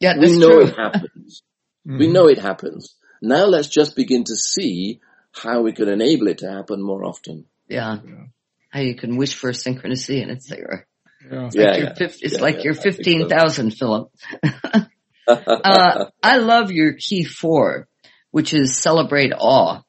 [0.00, 0.66] Yeah, we know true.
[0.66, 1.42] it happens.
[1.86, 1.98] mm-hmm.
[1.98, 2.94] We know it happens.
[3.20, 5.00] Now let's just begin to see
[5.36, 7.46] how we can enable it to happen more often.
[7.68, 7.98] Yeah.
[8.04, 8.24] yeah.
[8.70, 10.86] How you can wish for synchronicity and it's there.
[11.30, 11.46] Yeah.
[11.46, 11.94] It's yeah, like, yeah.
[11.98, 13.76] it's yeah, like you're 15,000, so.
[13.76, 14.10] Philip.
[15.28, 17.88] uh, I love your key four,
[18.30, 19.82] which is celebrate awe.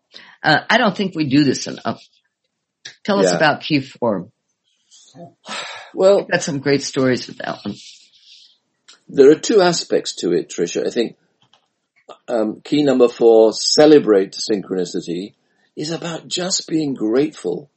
[0.43, 2.01] Uh, I don't think we do this enough.
[3.03, 4.29] Tell us about key four.
[5.93, 7.75] Well, You've got some great stories with that one.
[9.09, 10.85] There are two aspects to it, Tricia.
[10.85, 11.17] I think
[12.27, 15.33] um, key number four, celebrate synchronicity,
[15.77, 17.69] is about just being grateful.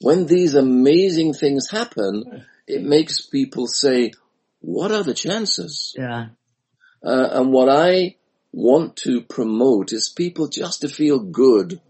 [0.00, 4.12] When these amazing things happen, it makes people say,
[4.60, 5.94] what are the chances?
[5.98, 6.26] Yeah.
[7.02, 8.16] Uh, and what I
[8.52, 11.80] want to promote is people just to feel good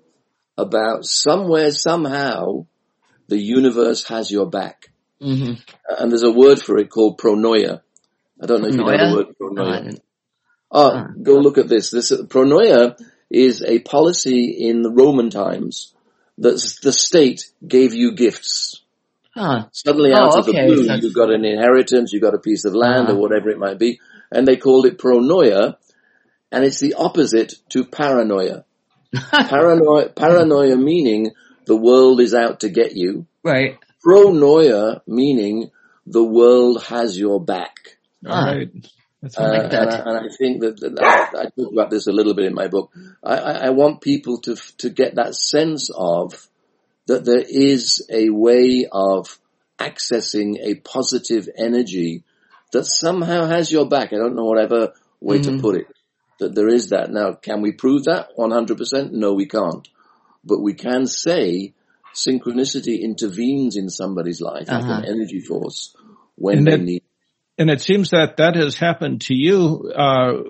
[0.57, 2.67] about somewhere, somehow,
[3.29, 4.93] the universe has your back.
[5.21, 5.55] Mm-hmm.
[5.89, 7.81] And there's a word for it called pronoia.
[8.41, 9.99] I don't know if you know the word pronoia.
[10.71, 11.91] Oh, go look at this.
[11.91, 12.97] This pronoia
[13.33, 15.95] is a policy in the Roman times
[16.39, 18.83] that the state gave you gifts.
[19.35, 19.67] Huh.
[19.73, 20.69] Suddenly, out oh, of okay.
[20.69, 23.17] the blue, you got an inheritance, you got a piece of land, uh-huh.
[23.17, 25.77] or whatever it might be, and they called it pronoia,
[26.51, 28.65] and it's the opposite to paranoia.
[29.31, 31.31] paranoia, paranoia meaning
[31.67, 33.27] the world is out to get you.
[33.43, 33.79] Right.
[34.05, 35.71] Pronoia meaning
[36.07, 37.97] the world has your back.
[38.23, 38.71] Right.
[39.25, 42.35] Uh, and, I, and, I, think that, that I, I, talk about this a little
[42.35, 42.93] bit in my book.
[43.23, 46.49] I, I, want people to to get that sense of
[47.07, 49.39] that there is a way of
[49.79, 52.25] accessing a positive energy
[52.73, 54.13] that somehow has your back.
[54.13, 55.57] I don't know whatever way mm-hmm.
[55.57, 55.87] to put it.
[56.41, 57.13] That there is that.
[57.13, 59.13] Now, can we prove that 100%?
[59.13, 59.87] No, we can't.
[60.45, 61.75] But we can say
[62.15, 64.81] synchronicity intervenes in somebody's life uh-huh.
[64.81, 65.95] like an energy force
[66.35, 67.03] when they need
[67.59, 70.43] and it seems that that has happened to you uh,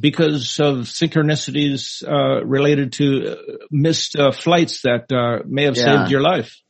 [0.00, 3.36] because of synchronicities uh, related to uh,
[3.70, 5.98] missed uh, flights that uh, may have yeah.
[5.98, 6.60] saved your life.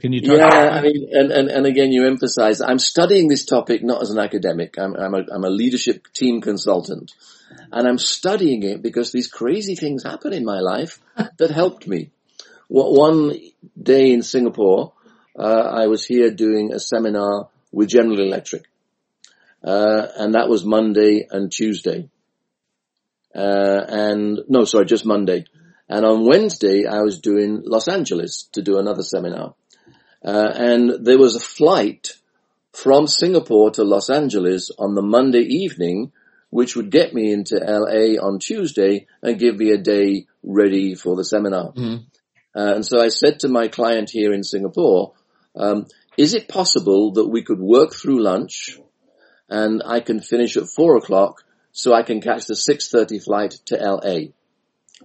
[0.00, 0.36] Can you talk?
[0.36, 2.60] Yeah, I mean, and, and, and again, you emphasize.
[2.60, 4.78] I'm studying this topic not as an academic.
[4.78, 7.12] I'm I'm a, I'm a leadership team consultant,
[7.70, 11.00] and I'm studying it because these crazy things happen in my life
[11.38, 12.10] that helped me.
[12.68, 13.38] One
[13.80, 14.92] day in Singapore,
[15.38, 18.64] uh, I was here doing a seminar with General Electric.
[19.62, 22.08] Uh, and that was Monday and Tuesday.
[23.34, 25.44] Uh, and no, sorry, just Monday.
[25.86, 29.54] And on Wednesday, I was doing Los Angeles to do another seminar.
[30.24, 32.14] Uh, and there was a flight
[32.72, 36.12] from Singapore to Los Angeles on the Monday evening,
[36.48, 41.14] which would get me into LA on Tuesday and give me a day ready for
[41.14, 41.72] the seminar.
[41.72, 42.04] Mm-hmm.
[42.58, 45.12] Uh, and so I said to my client here in Singapore,
[45.54, 48.78] um, is it possible that we could work through lunch
[49.48, 53.76] and I can finish at four o'clock so I can catch the 6.30 flight to
[53.76, 54.32] LA?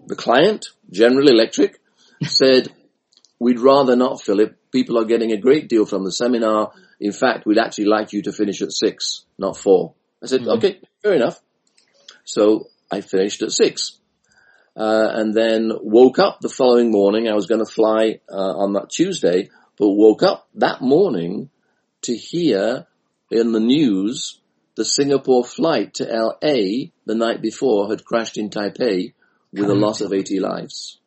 [0.05, 1.79] The client, General Electric,
[2.23, 2.69] said,
[3.39, 4.57] we'd rather not, Philip.
[4.71, 6.71] People are getting a great deal from the seminar.
[6.99, 9.93] In fact, we'd actually like you to finish at six, not four.
[10.23, 10.57] I said, mm-hmm.
[10.57, 11.41] okay, fair enough.
[12.23, 13.97] So I finished at six.
[14.77, 17.27] Uh, and then woke up the following morning.
[17.27, 21.49] I was going to fly uh, on that Tuesday but woke up that morning
[22.03, 22.87] to hear
[23.29, 24.39] in the news
[24.75, 29.13] the Singapore flight to LA the night before had crashed in Taipei
[29.51, 30.97] with a loss of 80 lives.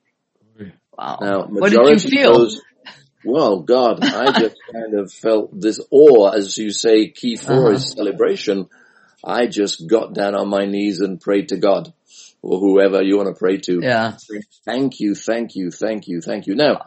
[0.96, 1.18] Wow.
[1.20, 2.38] Now, what did you feel?
[2.38, 2.62] Those,
[3.24, 7.74] well, God, I just kind of felt this awe, as you say, key four uh-huh.
[7.76, 8.68] is celebration.
[9.24, 11.92] I just got down on my knees and prayed to God
[12.42, 13.80] or whoever you want to pray to.
[13.82, 14.18] Yeah.
[14.66, 16.54] Thank you, thank you, thank you, thank you.
[16.54, 16.82] Now,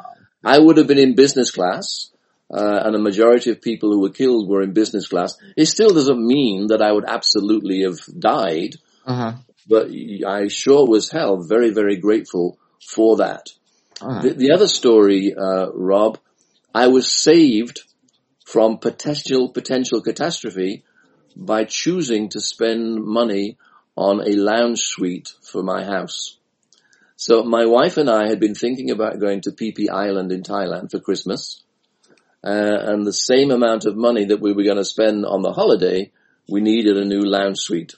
[0.47, 2.09] I would have been in business class,
[2.49, 5.35] uh, and a majority of people who were killed were in business class.
[5.57, 9.33] It still doesn't mean that I would absolutely have died, uh-huh.
[9.67, 9.89] but
[10.25, 12.57] I sure was hell very, very grateful
[12.93, 13.49] for that.
[13.99, 14.21] Uh-huh.
[14.21, 16.17] The, the, other story, uh, Rob,
[16.73, 17.81] I was saved
[18.45, 20.85] from potential potential catastrophe
[21.35, 23.57] by choosing to spend money
[23.97, 26.36] on a lounge suite for my house.
[27.17, 30.43] So my wife and I had been thinking about going to Phi Phi Island in
[30.43, 31.63] Thailand for Christmas.
[32.43, 35.51] Uh, and the same amount of money that we were going to spend on the
[35.51, 36.11] holiday,
[36.47, 37.95] we needed a new lounge suite.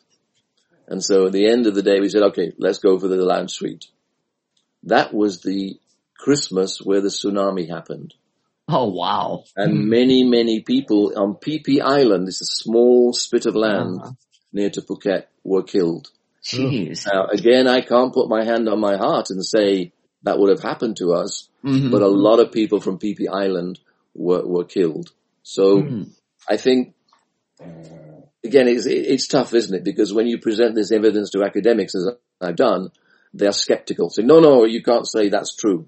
[0.88, 3.18] And so at the end of the day, we said, okay, let's go for the
[3.18, 3.88] lounge suite.
[4.84, 5.78] That was the
[6.18, 8.14] Christmas where the tsunami happened.
[8.70, 9.44] Oh wow.
[9.58, 9.88] And mm.
[9.88, 14.12] many, many people on Phi Island, it's a small spit of land uh-huh.
[14.54, 16.10] near to Phuket, were killed.
[16.44, 17.06] Jeez.
[17.12, 19.92] Now again, I can't put my hand on my heart and say
[20.24, 21.92] that would have happened to us, mm-hmm.
[21.92, 23.80] but a lot of people from Phi Island
[24.14, 25.12] were, were killed.
[25.44, 26.10] So mm.
[26.48, 26.94] I think,
[28.44, 29.84] again, it's, it's tough, isn't it?
[29.84, 32.10] Because when you present this evidence to academics, as
[32.42, 32.92] I've done,
[33.34, 34.10] they're skeptical.
[34.10, 35.88] Say, no, no, you can't say that's true.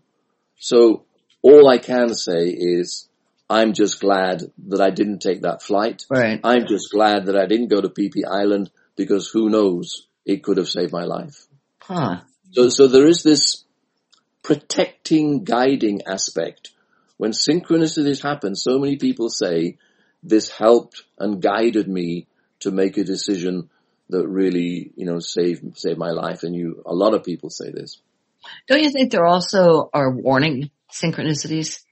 [0.57, 1.05] So
[1.41, 3.09] all I can say is
[3.49, 6.05] I'm just glad that I didn't take that flight.
[6.09, 6.39] Right.
[6.43, 10.57] I'm just glad that I didn't go to Phi Island because who knows, it could
[10.57, 11.47] have saved my life.
[11.79, 12.21] Huh.
[12.51, 13.63] So, so there is this
[14.43, 16.71] protecting, guiding aspect.
[17.17, 19.77] When synchronicities happen, so many people say
[20.23, 22.27] this helped and guided me
[22.59, 23.69] to make a decision
[24.09, 26.43] that really, you know, saved, saved my life.
[26.43, 27.99] And you, a lot of people say this.
[28.67, 31.83] Don't you think there also are warning synchronicities?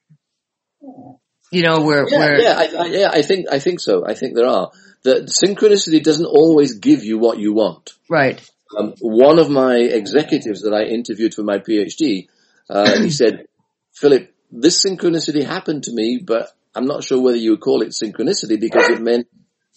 [1.52, 2.42] You know, where, yeah, where...
[2.42, 4.06] Yeah, I, I, yeah, I think, I think so.
[4.06, 4.72] I think there are.
[5.04, 7.92] The synchronicity doesn't always give you what you want.
[8.10, 8.42] Right.
[8.78, 12.28] Um, one of my executives that I interviewed for my PhD,
[12.70, 13.48] uh, he said,
[13.94, 17.90] Philip, this synchronicity happened to me, but I'm not sure whether you would call it
[17.90, 19.28] synchronicity because it meant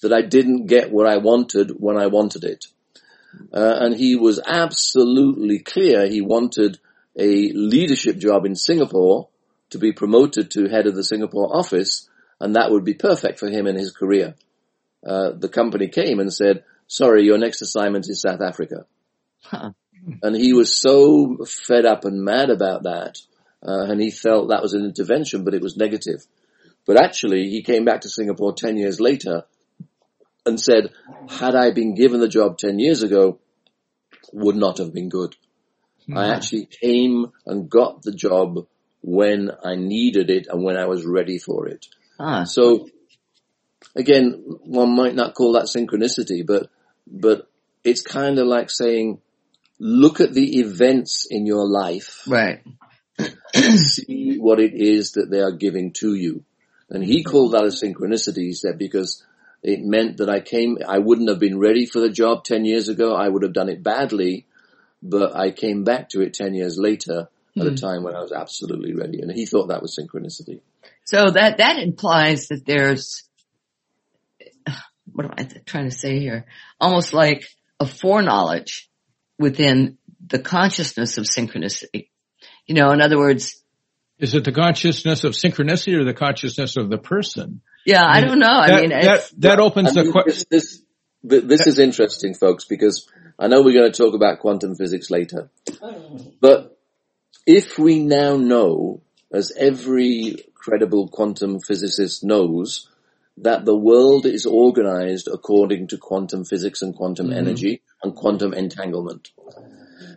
[0.03, 2.67] that I didn't get what I wanted when I wanted it.
[3.53, 6.79] Uh, and he was absolutely clear he wanted
[7.17, 9.29] a leadership job in Singapore
[9.71, 12.09] to be promoted to head of the Singapore office,
[12.41, 14.35] and that would be perfect for him in his career.
[15.07, 18.87] Uh, the company came and said, sorry, your next assignment is South Africa.
[19.43, 19.73] Huh.
[20.23, 23.19] And he was so fed up and mad about that,
[23.67, 26.27] uh, and he felt that was an intervention, but it was negative.
[26.87, 29.45] But actually, he came back to Singapore 10 years later
[30.45, 30.91] and said,
[31.29, 33.39] had I been given the job 10 years ago,
[34.33, 35.37] would not have been good.
[36.03, 36.19] Mm-hmm.
[36.19, 38.67] I actually came and got the job
[39.03, 41.87] when I needed it and when I was ready for it.
[42.19, 42.45] Ah.
[42.45, 42.89] So
[43.95, 46.71] again, one might not call that synchronicity, but,
[47.07, 47.49] but
[47.85, 49.21] it's kind of like saying,
[49.79, 52.23] look at the events in your life.
[52.27, 52.63] Right.
[53.55, 56.45] see what it is that they are giving to you.
[56.89, 59.25] And he called that a synchronicity, he said, because
[59.63, 62.89] it meant that I came, I wouldn't have been ready for the job 10 years
[62.89, 63.15] ago.
[63.15, 64.47] I would have done it badly,
[65.03, 67.67] but I came back to it 10 years later at mm.
[67.67, 67.75] a hmm.
[67.75, 69.21] time when I was absolutely ready.
[69.21, 70.61] And he thought that was synchronicity.
[71.05, 73.25] So that, that implies that there's,
[75.11, 76.47] what am I trying to say here?
[76.81, 77.47] Almost like
[77.81, 78.91] a foreknowledge
[79.39, 82.09] within the consciousness of synchronicity.
[82.67, 83.63] You know, in other words,
[84.19, 87.61] is it the consciousness of synchronicity or the consciousness of the person?
[87.85, 88.47] Yeah, I don't know.
[88.47, 90.45] I that, mean, that, that opens I mean, the question.
[90.49, 90.83] This,
[91.25, 95.11] this, this is interesting, folks, because I know we're going to talk about quantum physics
[95.11, 95.51] later.
[96.41, 96.79] But
[97.47, 102.89] if we now know, as every credible quantum physicist knows,
[103.39, 107.39] that the world is organized according to quantum physics and quantum mm-hmm.
[107.39, 109.31] energy and quantum entanglement.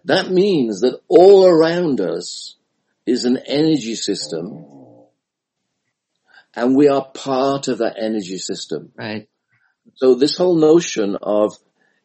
[0.06, 2.56] That means that all around us
[3.06, 4.66] is an energy system
[6.56, 8.92] and we are part of that energy system.
[8.98, 9.28] Right.
[9.96, 11.56] So this whole notion of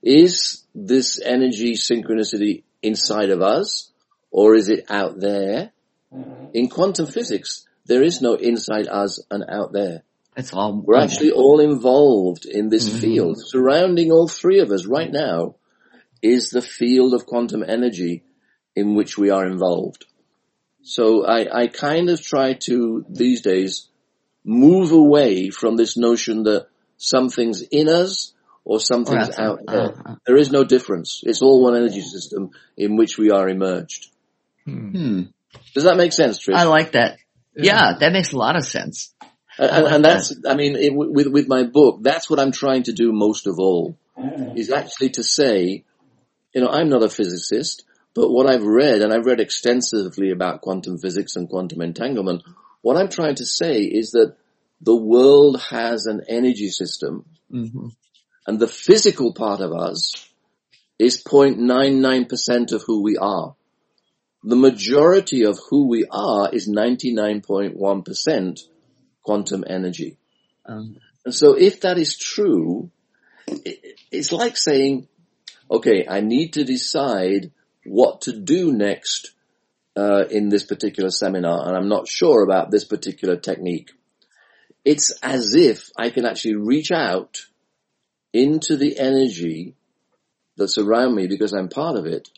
[0.03, 3.91] is this energy synchronicity inside of us
[4.31, 5.73] or is it out there?
[6.13, 6.47] Mm-hmm.
[6.55, 10.03] In quantum physics, there is no inside us and out there.
[10.41, 12.99] It's all we're actually all involved in this mm-hmm.
[12.99, 13.37] field.
[13.39, 15.57] Surrounding all three of us right now
[16.23, 18.25] is the field of quantum energy
[18.75, 20.07] in which we are involved.
[20.83, 23.89] So I, I kind of try to these days
[24.45, 28.33] move away from this notion that something's in us
[28.65, 29.81] or something's oh, out there.
[29.81, 31.23] Uh, uh, there is no difference.
[31.25, 34.09] It's all one energy system in which we are emerged.
[34.65, 35.25] Hmm.
[35.75, 36.55] Does that make sense, Trish?
[36.55, 37.19] I like that.
[37.57, 39.13] Yeah, that makes a lot of sense.
[39.61, 42.93] And, and, that's, I mean, it, with, with my book, that's what I'm trying to
[42.93, 43.99] do most of all,
[44.57, 45.85] is actually to say,
[46.55, 47.85] you know, I'm not a physicist,
[48.15, 52.43] but what I've read, and I've read extensively about quantum physics and quantum entanglement,
[52.81, 54.35] what I'm trying to say is that
[54.81, 57.89] the world has an energy system, hmm
[58.47, 60.29] and the physical part of us
[60.99, 63.55] is 0.99% of who we are.
[64.43, 68.61] The majority of who we are is 99.1%
[69.23, 70.19] quantum energy.
[70.67, 72.91] Um, And so if that is true,
[73.47, 75.09] it, it's like saying,
[75.71, 77.53] okay, I need to decide
[77.85, 79.33] what to do next
[79.97, 83.91] uh, in this particular seminar, and I'm not sure about this particular technique.
[84.85, 87.47] It's as if I can actually reach out
[88.33, 89.75] into the energy
[90.57, 92.29] that's around me because I'm part of it,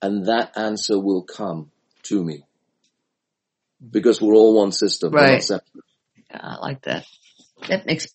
[0.00, 1.70] and that answer will come
[2.04, 2.44] to me.
[3.90, 5.12] Because we're all one system.
[5.12, 5.42] Right.
[6.32, 6.42] Separate.
[6.42, 7.04] yeah, I like that.
[7.68, 8.08] That makes,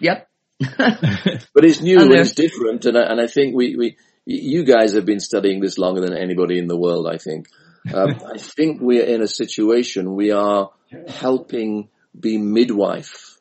[0.00, 0.28] yep.
[0.60, 4.64] But it's new And and it's different, and I, and I think we, we, you
[4.64, 7.06] guys have been studying this longer than anybody in the world.
[7.06, 7.46] I think.
[7.92, 10.70] Um, I think we're in a situation we are
[11.08, 11.88] helping
[12.18, 13.38] be midwife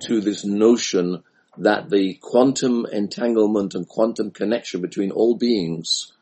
[0.00, 1.22] to this notion
[1.58, 6.12] that the quantum entanglement and quantum connection between all beings,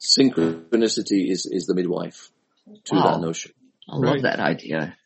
[0.00, 2.30] synchronicity is is the midwife
[2.84, 3.12] to Wow.
[3.12, 3.52] that notion.
[3.88, 4.22] I love Right.
[4.22, 4.96] that idea.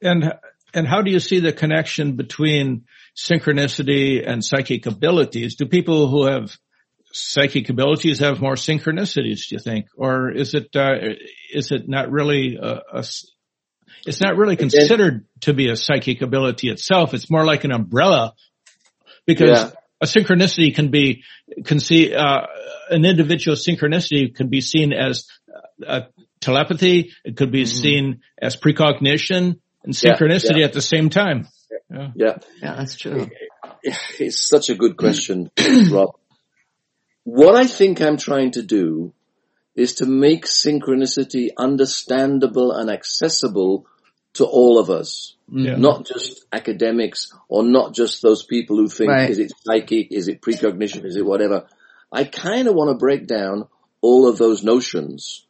[0.00, 0.32] And
[0.74, 2.84] and how do you see the connection between
[3.16, 5.56] synchronicity and psychic abilities?
[5.56, 6.56] Do people who have
[7.12, 9.48] psychic abilities have more synchronicities?
[9.48, 10.94] Do you think, or is it uh,
[11.52, 13.04] is it not really a?
[14.06, 17.14] it's not really considered to be a psychic ability itself?
[17.14, 18.34] It's more like an umbrella
[19.26, 19.70] because Yeah.
[20.00, 21.24] a synchronicity can be
[21.64, 22.46] can see uh,
[22.90, 25.26] an individual synchronicity can be seen as
[25.86, 26.02] uh,
[26.40, 27.12] telepathy.
[27.24, 30.06] It could be seen as precognition and Mm-hmm.
[30.06, 30.64] Yeah, synchronicity yeah.
[30.66, 31.48] at the same time.
[31.90, 32.08] Yeah.
[32.14, 32.36] Yeah.
[32.62, 33.28] Yeah, that's true.
[33.82, 35.50] It's such a good question,
[35.90, 36.10] Rob.
[37.24, 39.12] What I think I'm trying to do
[39.74, 43.86] is to make synchronicity understandable and accessible
[44.34, 45.36] to all of us.
[45.50, 45.76] Yeah.
[45.76, 49.30] Not just academics or not just those people who think, Right.
[49.30, 51.66] is it psychic, is it precognition, is it whatever.
[52.12, 53.68] I kind of want to break down
[54.00, 55.46] all of those notions.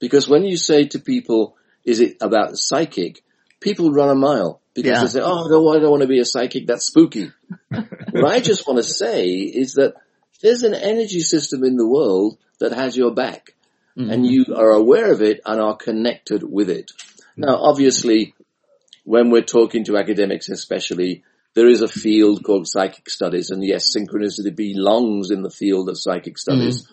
[0.00, 3.22] Because when you say to people, is it about psychic,
[3.60, 4.60] people run a mile.
[4.74, 5.00] Because Yeah.
[5.02, 7.32] they say, oh, no, I don't want to be a psychic, that's spooky.
[7.68, 9.94] what I just want to say is that
[10.40, 13.54] there's an energy system in the world that has your back.
[13.96, 14.10] Mm-hmm.
[14.10, 16.92] And you are aware of it and are connected with it.
[17.36, 18.34] Now, obviously,
[19.04, 23.92] when we're talking to academics especially, there is a field called psychic studies and yes,
[23.96, 26.82] synchronicity belongs in the field of psychic studies.
[26.82, 26.92] Mm-hmm.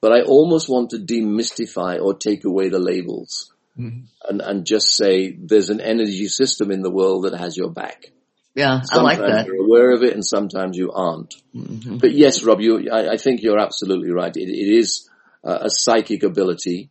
[0.00, 5.30] But I almost want to demystify or take away the labels and, and just say
[5.32, 8.06] there's an energy system in the world that has your back.
[8.54, 9.46] Yeah, I like that.
[9.46, 11.34] you're aware of it and sometimes you aren't.
[11.54, 12.00] Mhm.
[12.00, 14.34] But yes, Rob, you, I, I think you're absolutely right.
[14.34, 15.10] It, it is
[15.44, 16.90] a, a psychic ability.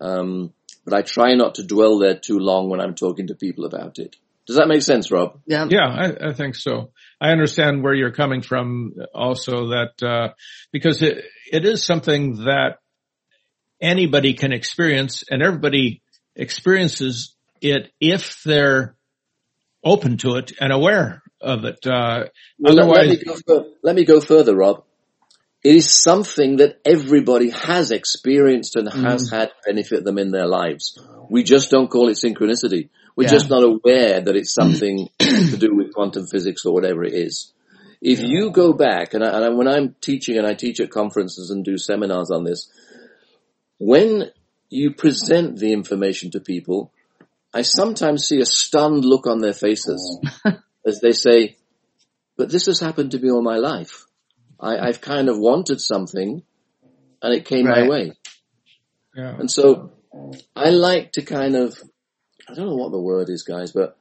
[0.00, 0.52] Um,
[0.84, 3.98] but I try not to dwell there too long when I'm talking to people about
[3.98, 4.16] it.
[4.46, 5.40] Does that make sense, Rob?
[5.46, 5.66] Yeah.
[5.68, 6.92] Yeah, I, I think so.
[7.20, 10.32] I understand where you're coming from also that, uh,
[10.72, 12.78] because it, it is something that
[13.80, 16.02] anybody can experience and everybody
[16.38, 18.94] experiences it if they're
[19.84, 21.86] open to it and aware of it.
[21.86, 22.26] Uh,
[22.58, 24.84] Well, let- otherwise, let, me go let me go further, Rob.
[25.64, 30.96] It is something that everybody has experienced and has had benefit them in their lives.
[31.28, 32.90] We just don't call it synchronicity.
[33.16, 33.30] We're Yeah.
[33.30, 37.52] just not aware that it's something to do with quantum physics or whatever it is.
[38.00, 40.90] If you go back, and, I, and I, when I'm teaching and I teach at
[40.90, 42.70] conferences and do seminars on this,
[43.78, 44.30] when
[44.70, 46.92] you present the information to people,
[47.54, 50.20] I sometimes see a stunned look on their faces
[50.86, 51.56] as they say,
[52.36, 54.04] but this has happened to me all my life.
[54.60, 56.42] I, I've kind of wanted something
[57.22, 58.12] and it came my way.
[59.16, 59.92] yeah, And so
[60.54, 61.80] I like to kind of,
[62.48, 63.96] I don't know what the word is guys, but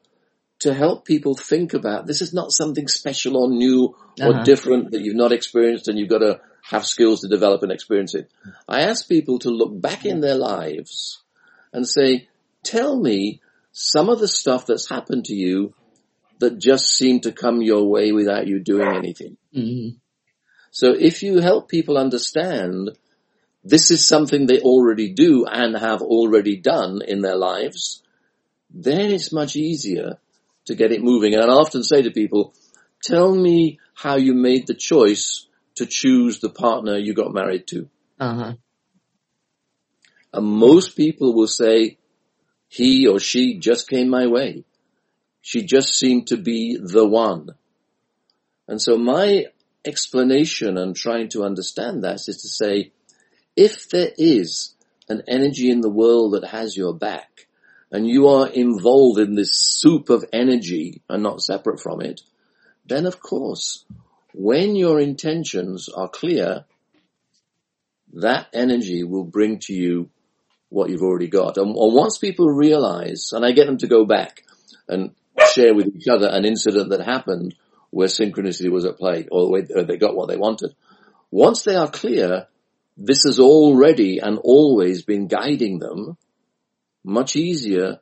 [0.59, 4.43] to help people think about this is not something special or new or Uh-huh.
[4.43, 6.39] different that you've not experienced and you've got to
[6.70, 8.30] have skills to develop and experience it.
[8.68, 11.24] I ask people to look back in their lives
[11.72, 12.28] and say,
[12.63, 13.41] tell me
[13.72, 15.74] some of the stuff that's happened to you
[16.39, 19.38] that just seemed to come your way without you doing anything.
[19.55, 19.95] Mhm.
[20.72, 22.91] So if you help people understand
[23.63, 28.03] this is something they already do and have already done in their lives,
[28.70, 30.20] then it's much easier
[30.65, 31.34] to get it moving.
[31.34, 32.53] And I often say to people,
[33.01, 35.47] tell me how you made the choice
[35.78, 37.90] to choose the partner you got married to.
[38.20, 38.54] Uh-huh.
[40.34, 41.98] And most people will say,
[42.68, 44.66] he or she just came my way.
[45.42, 47.52] She just seemed to be the one.
[48.68, 49.46] And so my
[49.86, 52.92] explanation and trying to understand that is to say,
[53.56, 54.76] if there is
[55.08, 57.48] an energy in the world that has your back
[57.92, 62.22] and you are involved in this soup of energy and not separate from it,
[62.86, 63.86] then of course,
[64.34, 66.66] when your intentions are clear,
[68.14, 70.10] that energy will bring to you
[70.70, 71.58] what you've already got.
[71.58, 74.44] And, and once people realize, and I get them to go back
[74.88, 75.12] and
[75.54, 77.56] share with each other an incident that happened
[77.90, 80.76] where synchronicity was at play or they got what they wanted.
[81.32, 82.48] Once they are clear,
[82.98, 86.18] this has already and always been guiding them,
[87.04, 88.00] much easier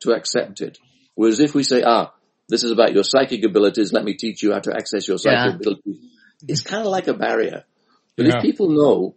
[0.00, 0.78] to accept it.
[1.14, 2.12] Whereas if we say, ah,
[2.48, 5.52] this is about your psychic abilities, let me teach you how to access your psychic
[5.52, 5.56] yeah.
[5.56, 5.96] abilities,
[6.46, 7.64] it's kind of like a barrier.
[8.16, 8.36] But yeah.
[8.36, 9.16] if people know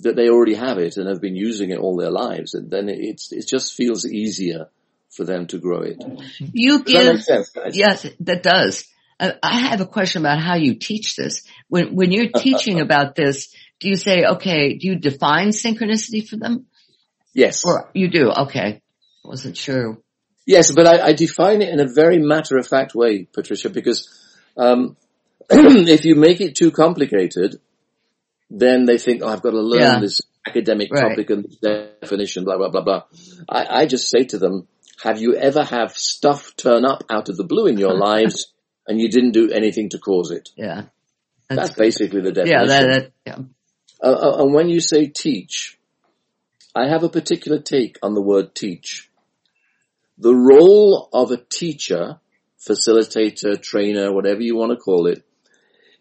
[0.00, 2.88] that they already have it and have been using it all their lives, and then
[2.88, 4.68] it's, it just feels easier
[5.10, 6.02] for them to grow it.
[6.52, 8.84] You does give, that yes, that does.
[9.20, 11.46] Uh, I have a question about how you teach this.
[11.68, 16.36] When, when you're teaching about this, do you say, okay, do you define synchronicity for
[16.36, 16.66] them?
[17.32, 17.64] Yes.
[17.64, 18.30] Or you do?
[18.30, 18.82] Okay.
[19.24, 19.98] Wasn't sure.
[20.46, 24.08] Yes, but I, I define it in a very matter of fact way, Patricia, because,
[24.56, 24.96] um,
[25.50, 27.60] if you make it too complicated,
[28.50, 30.00] then they think, oh, I've got to learn yeah.
[30.00, 31.08] this academic right.
[31.08, 33.02] topic and definition, blah, blah, blah, blah.
[33.48, 34.68] I, I just say to them,
[35.02, 38.52] have you ever have stuff turn up out of the blue in your lives
[38.86, 40.50] and you didn't do anything to cause it?
[40.56, 40.84] Yeah.
[41.48, 42.60] That's, That's basically the definition.
[42.60, 43.38] Yeah, that, that yeah.
[44.02, 45.78] Uh, uh, and when you say teach,
[46.74, 49.10] I have a particular take on the word teach.
[50.18, 52.20] The role of a teacher,
[52.58, 55.24] facilitator, trainer, whatever you want to call it,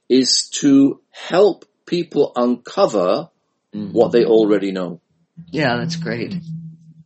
[0.10, 3.30] is to help people uncover
[3.74, 3.92] mm-hmm.
[3.92, 5.02] what they already know.
[5.52, 6.36] Yeah, that's great.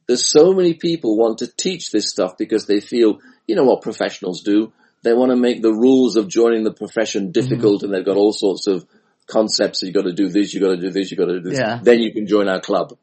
[0.08, 3.82] There's so many people want to teach this stuff because they feel, you know what
[3.82, 4.74] professionals do.
[5.04, 7.86] They want to make the rules of joining the profession difficult mm-hmm.
[7.86, 8.86] and they've got all sorts of
[9.28, 9.82] concepts.
[9.82, 11.60] You've got to do this, you've got to do this, you've got to do this.
[11.60, 11.80] Yeah.
[11.82, 12.98] Then you can join our club.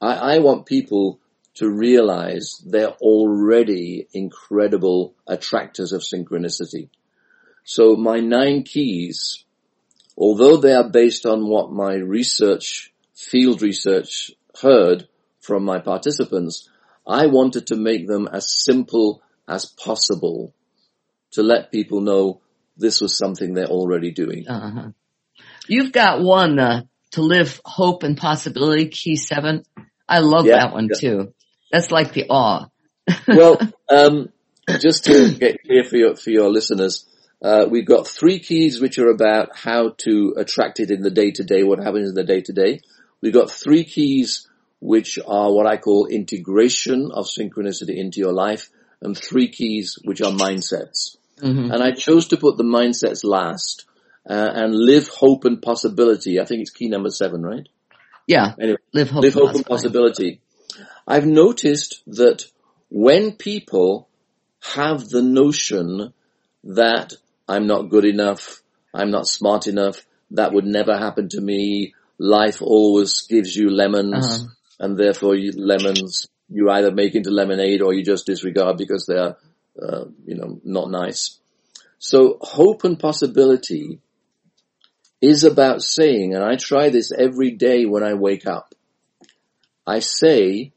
[0.00, 1.20] I, I want people
[1.60, 6.90] to realize they're already incredible attractors of synchronicity.
[7.64, 9.44] So my nine keys
[10.20, 14.30] although they are based on what my research, field research
[14.60, 15.08] heard
[15.40, 16.68] from my participants,
[17.06, 20.54] I wanted to make them as simple as possible
[21.32, 22.42] to let people know
[22.76, 24.46] this was something they're already doing.
[24.46, 24.90] Uh-huh.
[25.66, 26.82] You've got one, uh,
[27.12, 29.64] to live hope and possibility, key seven.
[30.08, 31.00] I love yeah, that one yeah.
[31.00, 31.34] too.
[31.70, 32.68] That's like the awe.
[33.28, 33.58] well,
[33.88, 34.30] um,
[34.80, 37.06] just to get clear for your, for your listeners,
[37.42, 41.30] uh, we've got three keys which are about how to attract it in the day
[41.32, 42.80] to day, what happens in the day to day.
[43.20, 44.48] We've got three keys
[44.80, 50.20] which are what I call integration of synchronicity into your life and three keys which
[50.20, 51.16] are mindsets.
[51.38, 51.70] Mm-hmm.
[51.70, 53.86] And I chose to put the mindsets last
[54.28, 56.40] uh, and live hope and possibility.
[56.40, 57.66] I think it's key number seven, right?
[58.26, 58.54] Yeah.
[58.60, 60.40] Anyway, live hope, live hope and possibility.
[61.06, 62.44] I've noticed that
[62.88, 64.08] when people
[64.74, 66.12] have the notion
[66.64, 67.14] that
[67.48, 68.62] I'm not good enough.
[68.94, 70.04] I'm not smart enough.
[70.32, 71.94] That would never happen to me.
[72.18, 74.46] Life always gives you lemons uh-huh.
[74.78, 79.36] and therefore you, lemons you either make into lemonade or you just disregard because they're,
[79.80, 81.38] uh, you know, not nice.
[81.98, 84.00] So hope and possibility
[85.20, 88.74] is about saying, and I try this every day when I wake up.
[89.86, 90.72] I say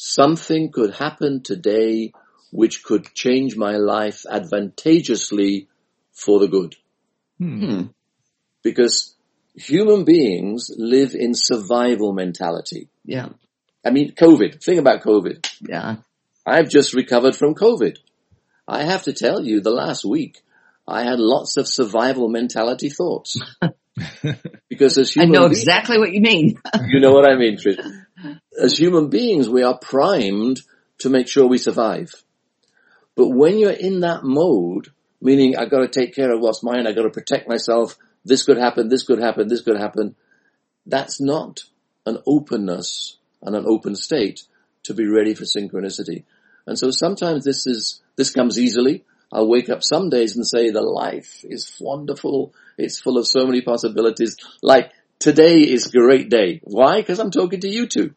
[0.00, 2.10] something could happen today
[2.50, 5.68] which could change my life advantageously
[6.12, 6.74] for the good.
[7.38, 7.82] Hmm.
[8.62, 9.14] Because
[9.54, 12.88] human beings live in survival mentality.
[13.04, 13.28] Yeah.
[13.84, 14.64] I mean, COVID.
[14.64, 15.46] Think about COVID.
[15.60, 15.96] Yeah.
[16.46, 17.98] I've just recovered from COVID.
[18.66, 20.40] I have to tell you, the last week,
[20.88, 23.38] I had lots of survival mentality thoughts.
[24.68, 26.58] because as human I know beings, exactly what you mean.
[26.88, 27.78] you know what I mean, Trish.
[28.60, 30.60] As human beings, we are primed
[30.98, 32.12] to make sure we survive.
[33.16, 34.88] But when you're in that mode,
[35.20, 36.86] meaning I've got to take care of what's mine.
[36.86, 37.96] I've got to protect myself.
[38.22, 38.88] This could happen.
[38.88, 39.48] This could happen.
[39.48, 40.14] This could happen.
[40.84, 41.60] That's not
[42.04, 44.42] an openness and an open state
[44.82, 46.24] to be ready for synchronicity.
[46.66, 49.04] And so sometimes this is, this comes easily.
[49.32, 52.52] I'll wake up some days and say the life is wonderful.
[52.76, 54.36] It's full of so many possibilities.
[54.60, 56.60] Like today is a great day.
[56.64, 57.00] Why?
[57.00, 58.14] Because I'm talking to you two.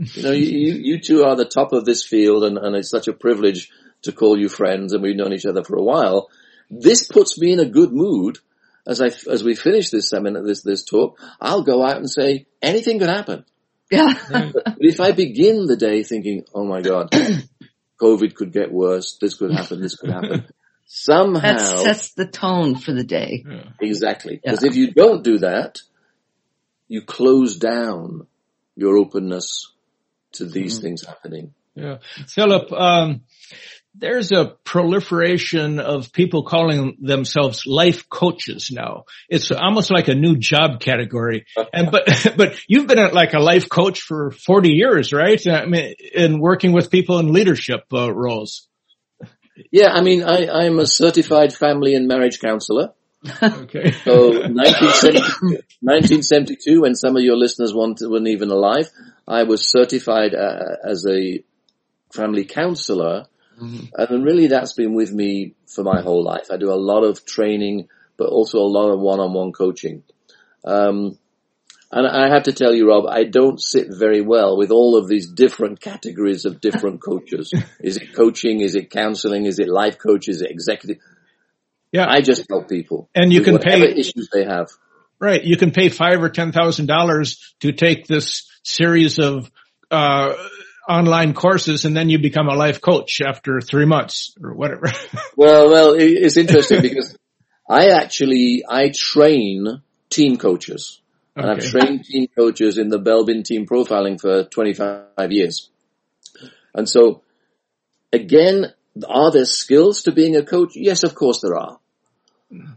[0.00, 3.06] You know, you, you two are the top of this field and, and it's such
[3.06, 3.70] a privilege
[4.02, 6.30] to call you friends and we've known each other for a while.
[6.70, 8.38] This puts me in a good mood
[8.86, 12.46] as I, as we finish this seminar, this, this talk, I'll go out and say
[12.62, 13.44] anything could happen.
[13.90, 14.14] Yeah.
[14.30, 17.10] But if I begin the day thinking, oh my God,
[18.00, 20.46] COVID could get worse, this could happen, this could happen,
[20.86, 23.44] somehow, That sets the tone for the day.
[23.80, 24.40] exactly.
[24.42, 24.52] Yeah.
[24.52, 25.80] Because if you don't do that,
[26.88, 28.26] you close down
[28.76, 29.72] your openness
[30.32, 30.82] to these Mm-hmm.
[30.82, 31.54] things happening.
[31.74, 31.98] Yeah.
[32.26, 33.22] Philip, um,
[33.94, 39.04] there's a proliferation of people calling themselves life coaches now.
[39.28, 41.46] It's almost like a new job category.
[41.72, 45.44] And, but, but you've been a, like a life coach for 40 years, right?
[45.46, 48.68] I mean, in working with people in leadership uh, roles.
[49.70, 52.92] Yeah, I mean, I, I'm a certified family and marriage counselor.
[53.42, 53.92] Okay.
[54.04, 58.88] So 1972, 1972, when some of your listeners weren't, weren't even alive,
[59.30, 61.44] I was certified uh, as a
[62.12, 63.26] family counselor.
[63.60, 66.46] And really that's been with me for my whole life.
[66.50, 70.02] I do a lot of training, but also a lot of one-on-one coaching.
[70.64, 71.18] Um,
[71.92, 75.08] and I have to tell you, Rob, I don't sit very well with all of
[75.08, 77.52] these different categories of different coaches.
[77.80, 78.60] Is it coaching?
[78.60, 79.44] Is it counseling?
[79.44, 80.28] Is it life coach?
[80.28, 80.98] Is it executive?
[81.92, 82.06] Yeah.
[82.08, 83.10] I just help people.
[83.14, 84.70] And you can whatever pay- issues they have.
[85.20, 85.44] Right.
[85.44, 89.50] You can pay five or ten thousand dollars to take this series of
[89.90, 90.34] uh,
[90.88, 94.92] online courses, and then you become a life coach after three months or whatever.
[95.36, 97.16] Well, well, it's interesting because
[97.68, 101.00] I actually, I train team coaches.
[101.34, 105.70] And I've trained team coaches in the Belbin team profiling for 25 years.
[106.74, 107.22] And so
[108.12, 108.74] again,
[109.08, 110.72] are there skills to being a coach?
[110.74, 111.79] Yes, of course there are.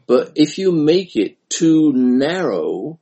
[0.06, 3.00] But if you make it too narrow,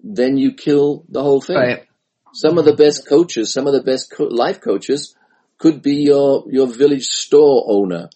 [0.00, 1.56] then you kill the whole thing.
[1.56, 1.84] Right.
[2.32, 5.16] Some of the best coaches, some of the best co- life coaches
[5.58, 8.10] could be your, your village store owner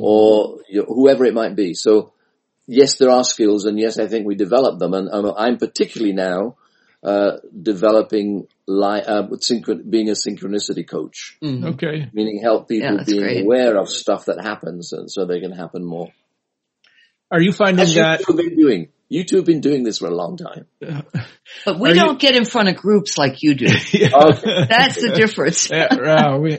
[0.00, 1.74] or your, whoever it might be.
[1.74, 2.12] So
[2.66, 4.94] yes, there are skills and yes, I think we develop them.
[4.94, 6.56] And, and I'm particularly now,
[7.02, 12.08] uh, developing li- uh, synchron- being a synchronicity coach, okay.
[12.14, 13.44] meaning help people that's being great.
[13.44, 16.12] aware of stuff that happens and so they can happen more.
[17.30, 18.22] Are you finding As you that?
[18.26, 18.88] two been doing.
[19.08, 20.66] You two have been doing this for a long time.
[21.64, 23.66] But we Are don't get in front of groups like you do.
[23.94, 24.66] Okay.
[24.68, 25.70] That's the difference.
[25.70, 26.58] Yeah, wow, we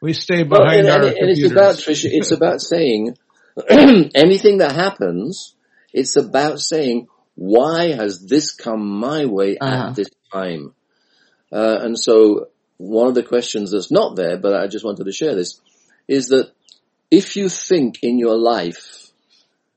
[0.00, 1.52] we stay Well, behind and, our and, and it's computers.
[1.52, 2.08] about Tricia.
[2.12, 3.16] It's about saying
[4.14, 5.54] anything that happens.
[5.92, 9.88] It's about saying why has this come my way Uh-huh.
[9.88, 10.74] at this time.
[11.50, 15.12] Uh, and so one of the questions that's not there, but I just wanted to
[15.12, 15.60] share this,
[16.08, 16.50] is that
[17.10, 19.01] if you think in your life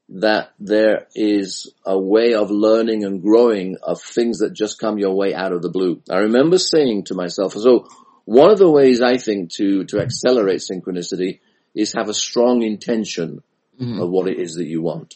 [0.09, 5.15] that there is a way of learning and growing of things that just come your
[5.15, 6.01] way out of the blue.
[6.09, 7.87] I remember saying to myself, so
[8.25, 11.39] one of the ways I think to, to accelerate synchronicity
[11.73, 13.41] is have a strong intention
[13.79, 13.99] mm-hmm.
[13.99, 15.15] of what it is that you want.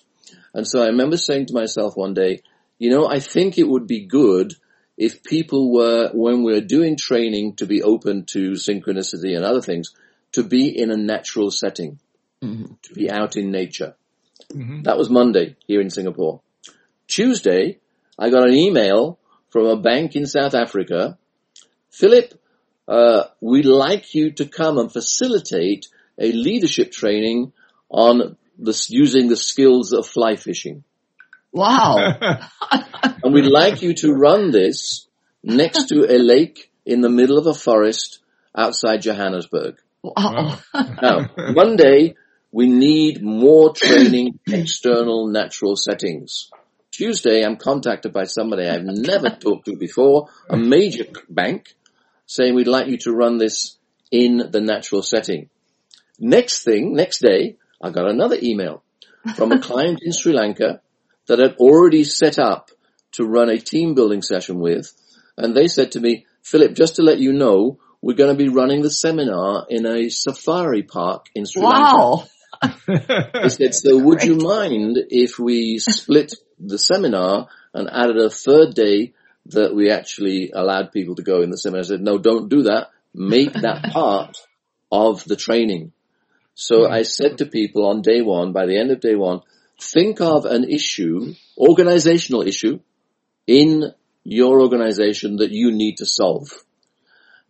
[0.53, 2.41] And so I remember saying to myself one day,
[2.79, 4.53] you know, I think it would be good
[4.97, 9.93] if people were, when we're doing training to be open to synchronicity and other things,
[10.33, 11.99] to be in a natural setting,
[12.43, 12.73] mm-hmm.
[12.83, 13.95] to be out in nature.
[14.83, 16.41] That was Monday here in Singapore.
[17.07, 17.79] Tuesday,
[18.17, 19.19] I got an email
[19.49, 21.17] from a bank in South Africa.
[21.91, 22.33] Philip,
[22.87, 25.87] uh, we'd like you to come and facilitate
[26.19, 27.53] a leadership training
[27.89, 30.83] on the, using the skills of fly fishing.
[31.51, 32.17] Wow.
[33.23, 35.07] And we'd like you to run this
[35.43, 38.19] next to a lake in the middle of a forest
[38.55, 39.75] outside Johannesburg.
[40.01, 40.59] Wow.
[40.73, 42.15] Now, Monday,
[42.51, 46.49] we need more training in external natural settings.
[46.91, 51.75] Tuesday, I'm contacted by somebody I've never talked to before, a major bank,
[52.25, 53.77] saying we'd like you to run this
[54.11, 55.49] in the natural setting.
[56.19, 58.83] Next thing, next day, I got another email
[59.35, 60.81] from a client in Sri Lanka
[61.27, 62.71] that had already set up
[63.13, 64.91] to run a team building session with.
[65.37, 68.49] And they said to me, Philip, just to let you know, we're going to be
[68.49, 72.29] running the seminar in a safari park in Sri Lanka.
[72.87, 78.73] They said, so would you mind if we split the seminar and added a third
[78.73, 79.13] day
[79.47, 81.81] that we actually allowed people to go in the seminar?
[81.81, 82.89] I said, no, don't do that.
[83.13, 84.37] Make that part
[84.91, 85.93] of the training.
[86.55, 86.91] So hmm.
[86.91, 89.41] I said to people on day one, by the end of day one,
[89.79, 92.79] think of an issue, organizational issue
[93.47, 93.93] in
[94.23, 96.49] your organization that you need to solve.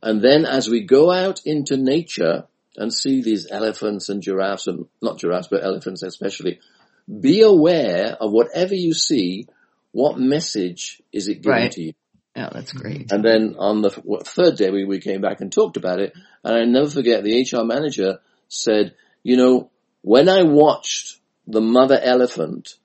[0.01, 2.45] And then as we go out into nature
[2.79, 6.59] and see these elephants and giraffes and not giraffes, but elephants especially,
[7.07, 9.45] be aware of whatever you see,
[9.91, 11.71] what message is it giving Right.
[11.71, 11.93] to you?
[12.35, 13.11] Yeah, that's great.
[13.11, 13.89] And then on the
[14.23, 16.13] third day, we, we came back and talked about it.
[16.43, 19.71] And I never forget the HR manager said, you know,
[20.01, 22.75] when I watched the mother elephant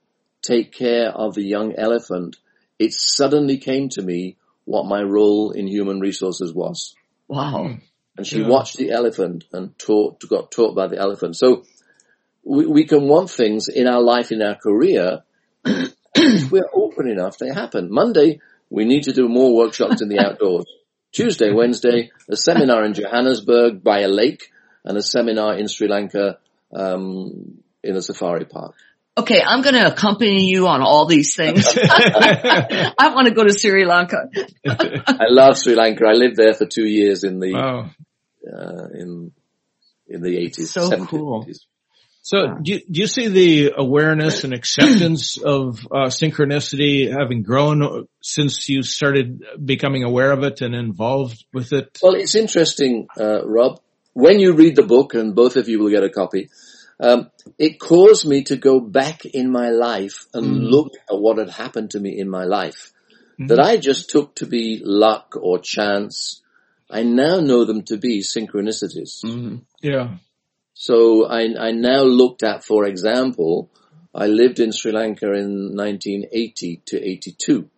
[0.43, 2.37] take care of the young elephant,
[2.79, 6.95] it suddenly came to me what my role in human resources was.
[7.29, 7.77] Wow.
[8.17, 8.49] And she Yeah.
[8.49, 11.37] watched the elephant and taught, got taught by the elephant.
[11.37, 11.65] So
[12.45, 15.23] we, we can want things in our life, in our career,
[15.65, 17.89] if we're open enough, they happen.
[17.91, 18.41] Monday,
[18.71, 20.67] we need to do more workshops in the outdoors.
[21.13, 24.51] Tuesday, Wednesday, a seminar in Johannesburg by a lake
[24.85, 26.39] and a seminar in Sri Lanka,
[26.75, 28.75] um, in a safari park.
[29.17, 31.65] Okay, I'm going to accompany you on all these things.
[31.79, 34.29] I want to go to Sri Lanka.
[34.67, 36.05] I love Sri Lanka.
[36.07, 37.91] I lived there for two years in the, wow.
[38.53, 39.31] uh, in,
[40.09, 40.67] in the 80s.
[40.67, 41.45] So 70s, cool.
[41.45, 41.59] 80s.
[42.23, 48.09] So do you, do you see the awareness and acceptance of uh, synchronicity having grown
[48.21, 51.99] since you started becoming aware of it and involved with it?
[52.03, 53.79] Well, it's interesting, uh, Rob.
[54.15, 56.49] When you read the book, and both of you will get a copy,
[57.01, 60.71] um, it caused me to go back in my life and Mm.
[60.71, 62.93] look at what had happened to me in my life
[63.39, 66.41] that I just took to be luck or chance.
[66.89, 69.25] I now know them to be synchronicities.
[69.25, 69.63] Mhm.
[69.83, 70.19] Yeah.
[70.75, 73.71] So I, I now looked at, for example,
[74.15, 77.69] I lived in Sri Lanka in 1980 to 82,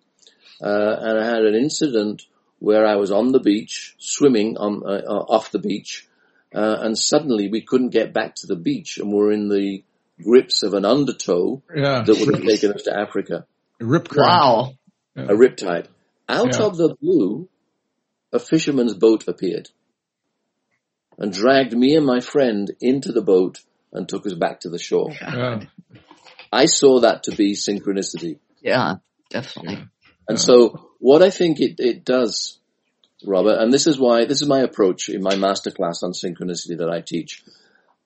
[0.62, 2.22] uh, and I had an incident
[2.58, 6.06] where I was on the beach swimming on uh, uh, off the beach,
[6.55, 9.82] uh, and suddenly we couldn't get back to the beach, and we're in the
[10.22, 12.03] grips of an undertow Yeah.
[12.05, 13.47] that would have taken us to Africa,
[13.80, 14.28] A Rip current.
[14.28, 14.72] Wow.
[15.16, 15.86] a riptide.
[16.28, 16.66] Out Yeah.
[16.66, 17.49] of the blue,
[18.32, 19.68] a fisherman's boat appeared
[21.18, 23.61] and dragged me and my friend into the boat
[23.92, 25.11] and took us back to the shore.
[25.12, 25.61] Yeah.
[26.53, 28.38] I saw that to be synchronicity.
[28.61, 28.97] Yeah,
[29.30, 29.86] definitely.
[30.28, 32.59] And so what I think it, it does,
[33.26, 36.90] Robert, and this is why, this is my approach in my masterclass on synchronicity that
[36.90, 37.44] I teach.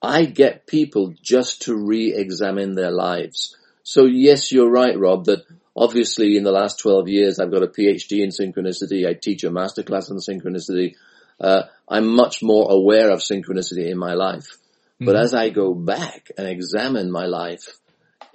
[0.01, 3.55] I get people just to re-examine their lives.
[3.83, 5.45] So yes, you're right, Rob, that
[5.75, 9.07] obviously in the last 12 years I've got a PhD in synchronicity.
[9.07, 10.95] I teach a masterclass on synchronicity.
[11.39, 14.57] Uh, I'm much more aware of synchronicity in my life.
[15.03, 17.79] But as I go back and examine my life,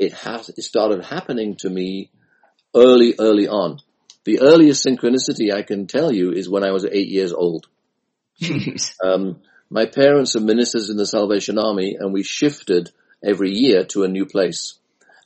[0.01, 2.11] it has, it started happening to me
[2.74, 3.78] early, early on.
[4.27, 7.68] The earliest synchronicity I can tell you is when I was eight years old.
[9.03, 12.91] Um, my parents are ministers in the Salvation Army and we shifted
[13.24, 14.79] every year to a new place.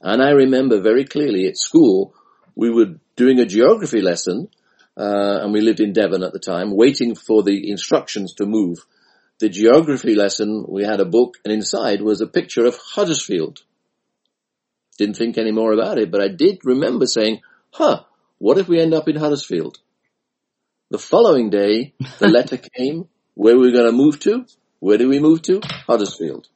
[0.02, 2.14] And I remember very clearly at school,
[2.54, 4.48] we were doing a geography lesson,
[4.98, 8.78] uh, and we lived in Devon at the time, waiting for the instructions to move.
[9.38, 13.60] The geography lesson, we had a book and inside was a picture of Huddersfield.
[14.98, 17.40] Didn't think any more about it, but I did remember saying,
[17.72, 18.04] huh,
[18.40, 19.78] what if we end up in Huddersfield?
[20.90, 24.46] The following day, the letter came, where we were going to move to?
[24.80, 25.60] Where did we move to?
[25.86, 26.48] Huddersfield.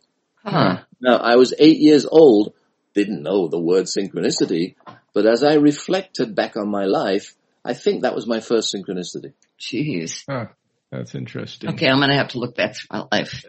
[0.43, 0.78] Huh.
[1.01, 2.55] Now, I was eight years old,
[2.95, 4.76] didn't know the word synchronicity,
[5.12, 9.35] but as I reflected back on my life, I think that was my first synchronicity.
[9.61, 10.24] Jeez.
[10.28, 10.47] Huh.
[10.91, 11.70] That's interesting.
[11.70, 13.45] Okay, I'm going to have to look back through my life.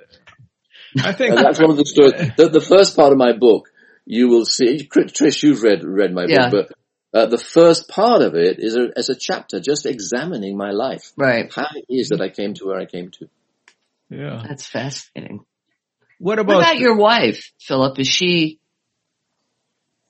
[1.04, 2.32] I think And that's one of the stories.
[2.36, 3.70] The, the first part of my book,
[4.06, 6.50] you will see, Trish, you've read, read my Yeah.
[6.50, 6.78] book, but
[7.16, 11.14] uh, the first part of it is a, as a chapter just examining my life.
[11.16, 11.52] Right.
[11.54, 13.30] How it is that I came to where I came to.
[14.10, 14.44] yeah.
[14.46, 15.46] That's fascinating.
[16.20, 18.00] What What about, about your wife, Philip?
[18.00, 18.60] Is she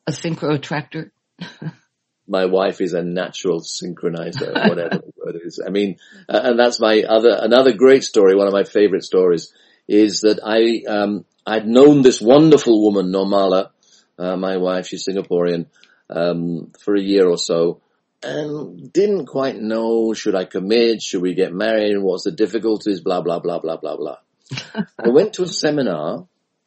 [0.08, 1.12] a synchro attractor?
[2.28, 5.62] my wife is a natural synchronizer, whatever the word is.
[5.66, 5.98] I mean,
[6.28, 9.54] uh, and that's my other, another great story, one of my favorite stories
[9.88, 13.70] is that I, um, I'd known this wonderful woman, Normala,
[14.18, 15.68] uh, my wife, she's Singaporean,
[16.10, 17.82] um, for a year or so
[18.26, 21.02] and didn't quite know, should I commit?
[21.02, 21.98] Should we get married?
[21.98, 23.02] What's the difficulties?
[23.02, 24.18] Blah, blah, blah, blah, blah, blah.
[25.00, 26.26] I went to a seminar,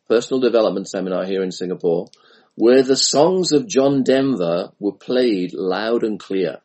[0.08, 2.06] personal development seminar here in Singapore,
[2.54, 6.58] where the songs of John Denver were played loud and clear.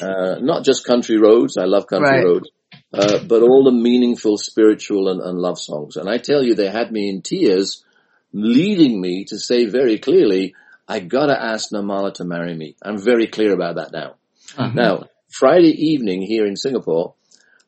[0.00, 2.24] Uh, not just country roads, I love country Right.
[2.24, 2.50] roads,
[2.92, 5.96] uh, but all the meaningful spiritual and, and love songs.
[5.96, 7.84] And I tell you, they had me in tears,
[8.32, 10.54] leading me to say very clearly,
[10.86, 12.76] I gotta ask Normala to marry me.
[12.82, 14.16] I'm very clear about that now.
[14.56, 14.72] Uh-huh.
[14.74, 17.14] Now, Friday evening here in Singapore,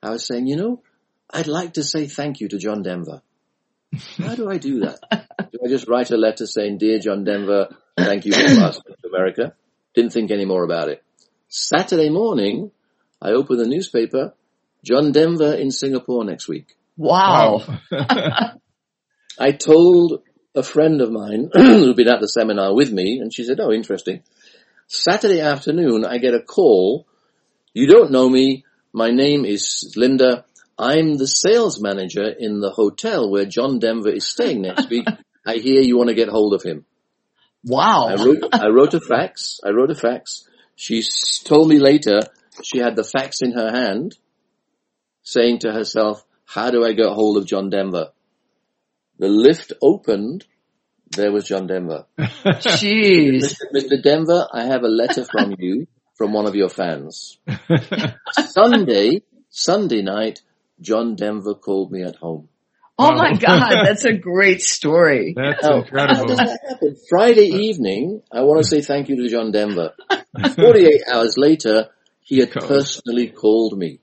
[0.03, 0.83] I was saying, you know,
[1.31, 3.23] I'd like to say thank you to John Denver.
[4.19, 4.99] How do I do that?
[5.51, 9.09] do I just write a letter saying, dear John Denver, thank you for asking to
[9.09, 9.55] America?
[9.95, 11.03] Didn't think any more about it.
[11.49, 12.71] Saturday morning,
[13.21, 14.35] I opened the newspaper,
[14.85, 16.77] John Denver in Singapore next week.
[16.97, 17.63] Wow.
[19.39, 20.23] I told
[20.57, 23.71] a friend of mine who'd been at the seminar with me, and she said, oh,
[23.71, 24.23] interesting.
[24.89, 27.07] Saturday afternoon, I get a call.
[27.75, 28.65] You don't know me.
[28.93, 30.47] My name is Linda.
[30.79, 35.07] I'm the sales manager in the hotel where John Denver is staying next week.
[35.45, 36.87] I hear you want to get hold of him.
[37.63, 38.09] Wow.
[38.09, 39.61] I wrote, I wrote a fax.
[39.65, 40.49] I wrote a fax.
[40.77, 41.03] She
[41.45, 42.21] told me later,
[42.63, 44.17] she had the fax in her hand
[45.23, 48.13] saying to herself, how do I get hold of John Denver?
[49.19, 50.45] The lift opened.
[51.17, 52.07] There was John Denver.
[52.19, 53.43] Jeez.
[53.45, 53.61] Mr.
[53.75, 54.03] Mr.
[54.03, 55.87] Denver, I have a letter from you
[56.17, 57.39] from one of your fans.
[58.33, 60.41] Sunday, Sunday night,
[60.81, 62.49] John Denver called me at home.
[62.99, 63.17] Oh Wow.
[63.19, 65.35] my God, that's a great story.
[65.37, 66.27] That's Now, how incredible.
[66.29, 66.97] does that happen?
[67.11, 69.93] Friday evening, I want to say thank you to John Denver.
[70.55, 71.89] 48 hours later,
[72.23, 74.01] he had personally called me.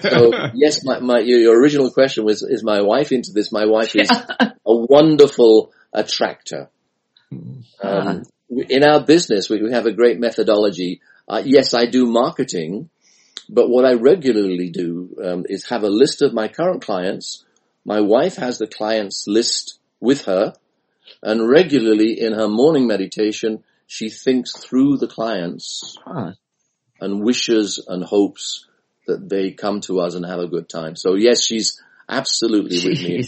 [0.00, 3.52] So yes, my, my, your original question was, is my wife into this?
[3.52, 6.68] My wife is a wonderful attractor.
[7.82, 11.00] Um, we- in our business, we, we have a great methodology.
[11.28, 12.88] Uh, yes, I do marketing,
[13.48, 17.44] but what I regularly do um, is have a list of my current clients.
[17.84, 20.54] My wife has the clients list with her,
[21.22, 26.32] and regularly in her morning meditation, she thinks through the clients Huh.
[27.00, 28.66] and wishes and hopes
[29.06, 30.96] that they come to us and have a good time.
[30.96, 33.24] So yes, she's absolutely with me.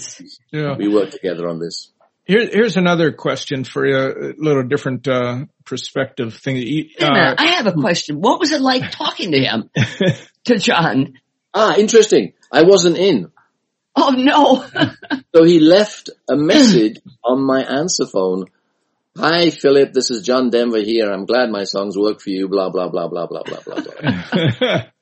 [0.53, 0.77] Yeah.
[0.77, 1.91] We work together on this.
[2.25, 6.57] Here, here's another question for you, a little different uh, perspective thing.
[6.57, 8.21] You- Wait a uh, minute, I have a question.
[8.21, 9.71] What was it like talking to him?
[10.45, 11.15] to John?
[11.55, 12.35] Ah, interesting.
[12.53, 13.33] I wasn't in.
[13.97, 14.65] Oh no.
[15.35, 18.47] So he left a message on my answer phone.
[19.17, 19.93] Hi, Philip.
[19.93, 21.13] This is John Denver here.
[21.13, 22.49] I'm glad my songs work for you.
[22.49, 24.83] Blah, blah, blah, blah, blah, blah, blah, blah.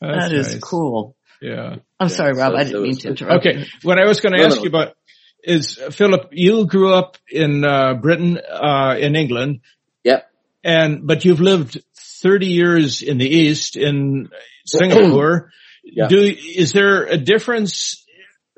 [0.00, 0.60] That's that is nice.
[0.60, 1.16] cool.
[1.42, 1.76] Yeah.
[1.98, 2.52] I'm sorry, Rob.
[2.52, 3.46] so I didn't mean to interrupt.
[3.46, 3.66] Okay.
[3.82, 4.62] What I was going to No, ask no.
[4.64, 4.94] you about
[5.42, 9.60] is, Philip, you grew up in uh, Britain, uh, in England,
[10.04, 10.30] Yep.
[10.64, 11.82] and but you've lived
[12.22, 14.28] 30 years in the East in
[14.66, 15.50] Singapore.
[15.82, 16.08] Yeah.
[16.08, 18.04] Do is there a difference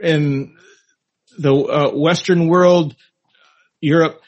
[0.03, 0.57] in
[1.39, 2.97] the uh, Western world,
[3.81, 4.21] Europe,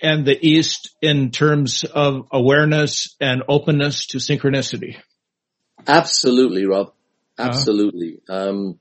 [0.00, 4.96] and the East in terms of awareness and openness to synchronicity?
[5.86, 6.88] Absolutely, Rob.
[7.38, 7.48] Uh-huh.
[7.48, 8.20] Absolutely.
[8.28, 8.78] Um,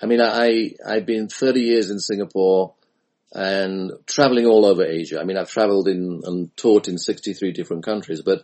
[0.00, 2.74] I mean, I, I've been 30 years in Singapore
[3.32, 5.20] and traveling all over Asia.
[5.20, 8.42] I mean, I've traveled in and taught in 63 different countries, but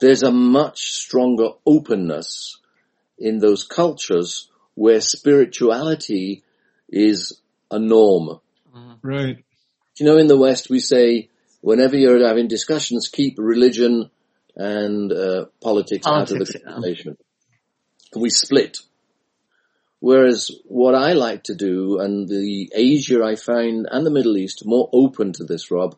[0.00, 2.58] there's a much stronger openness
[3.18, 6.42] in those cultures where spirituality
[6.88, 8.40] is a norm.
[9.02, 9.44] Right.
[9.98, 11.28] You know, in the West, we say
[11.60, 14.10] whenever you're having discussions, keep religion
[14.56, 16.60] and uh, politics, out of Politics, the
[17.04, 18.20] yeah.
[18.20, 18.78] We split.
[20.00, 24.66] Whereas what I like to do, and the Asia I find, and the Middle East,
[24.66, 25.96] more open to this, Rob,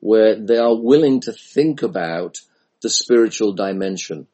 [0.00, 2.40] where they are willing to think about
[2.82, 4.26] the spiritual dimension.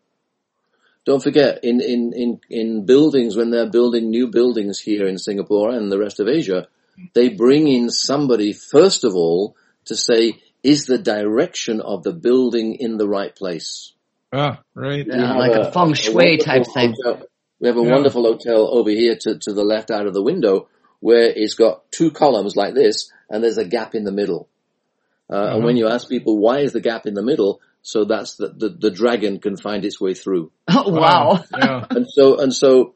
[1.05, 5.71] Don't forget, in, in, in, in buildings, when they're building new buildings here in Singapore
[5.71, 6.67] and the rest of Asia,
[7.15, 12.75] they bring in somebody, first of all, to say, is the direction of the building
[12.77, 13.93] in the right place?
[14.33, 15.07] Ah, right.
[15.07, 16.95] We Yeah, have like a feng shui wonderful type thing.
[17.03, 17.27] hotel-
[17.61, 17.91] We have a Yeah.
[17.93, 20.69] wonderful hotel over here to, to the left out of the window
[21.01, 24.49] where it's got two columns like this and there's a gap in the middle.
[25.29, 25.55] Uh, Uh-huh.
[25.57, 28.49] And when you ask people why is the gap in the middle, so that's the,
[28.49, 30.51] the, the dragon can find its way through.
[30.69, 31.45] Oh wow.
[31.57, 31.87] Yeah.
[31.91, 32.95] And so, and so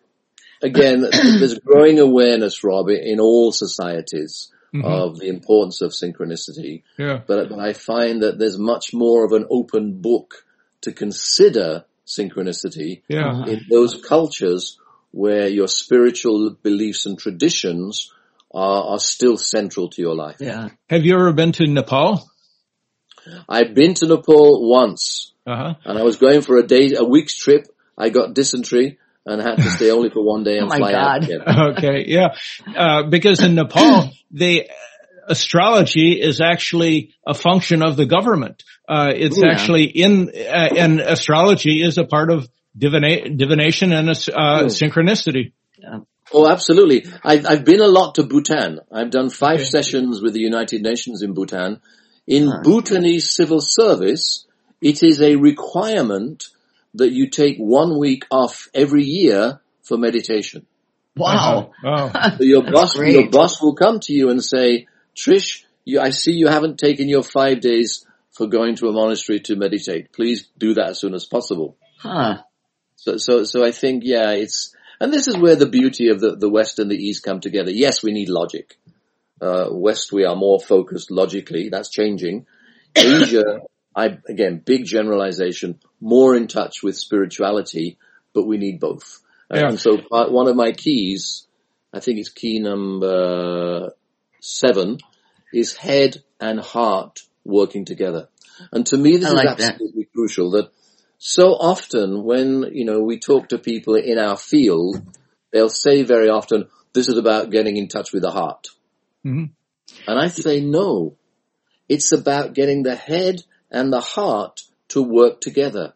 [0.62, 4.84] again, there's growing awareness, Rob, in all societies Mhm.
[4.84, 6.82] of the importance of synchronicity.
[6.98, 7.20] Yeah.
[7.26, 10.44] But, but I find that there's much more of an open book
[10.80, 13.46] to consider synchronicity Yeah.
[13.46, 14.76] in those cultures
[15.12, 18.12] where your spiritual beliefs and traditions
[18.52, 20.36] are, are still central to your life.
[20.40, 20.70] Yeah.
[20.90, 22.28] Have you ever been to Nepal?
[23.48, 25.74] I've been to Nepal once Uh huh.
[25.84, 27.68] and I was going for a day, a week's trip.
[27.96, 30.92] I got dysentery and had to stay only for one day and Oh my fly
[30.92, 31.24] out God.
[31.24, 31.40] again.
[31.78, 32.34] okay, yeah,
[32.76, 34.68] uh, because in Nepal, the
[35.26, 38.62] astrology is actually a function of the government.
[38.88, 39.50] Uh, it's Yeah.
[39.52, 44.12] actually in, uh, and astrology is a part of divina- divination and uh,
[44.66, 45.52] synchronicity.
[46.32, 47.06] Oh, absolutely.
[47.22, 48.80] I've, I've been a lot to Bhutan.
[48.92, 49.64] I've done five Okay.
[49.64, 51.80] sessions with the United Nations in Bhutan.
[52.26, 52.60] In Huh.
[52.62, 54.46] Bhutanese civil service,
[54.80, 56.48] it is a requirement
[56.94, 60.66] that you take one week off every year for meditation.
[61.16, 61.72] Wow.
[61.82, 62.10] Wow.
[62.38, 63.12] So your boss, great.
[63.12, 64.86] your boss will come to you and say,
[65.16, 69.40] Trish, you, I see you haven't taken your five days for going to a monastery
[69.40, 70.12] to meditate.
[70.12, 71.76] Please do that as soon as possible.
[71.98, 72.42] Huh.
[72.96, 76.36] So, so, so I think, yeah, it's, and this is where the beauty of the,
[76.36, 77.70] the West and the East come together.
[77.70, 78.76] Yes, we need logic.
[79.40, 81.68] Uh, West, we are more focused logically.
[81.68, 82.46] That's changing.
[82.96, 83.60] Asia,
[83.94, 87.96] I, again, big generalization, more in touch with spirituality,
[88.34, 89.22] but we need both.
[89.50, 89.68] Uh, Yeah.
[89.70, 91.46] And so part, one of my keys,
[91.94, 93.92] I think it's key number
[94.40, 94.98] seven,
[95.52, 98.28] is head and heart working together.
[98.70, 99.72] And to me, this I is like that.
[99.72, 100.70] absolutely crucial that
[101.18, 105.00] so often when, you know, we talk to people in our field,
[105.52, 108.68] they'll say very often, this is about getting in touch with the heart.
[109.24, 109.50] Mhm.
[110.06, 111.16] And I say no.
[111.88, 114.62] It's about getting the head and the heart
[114.94, 115.92] to work together.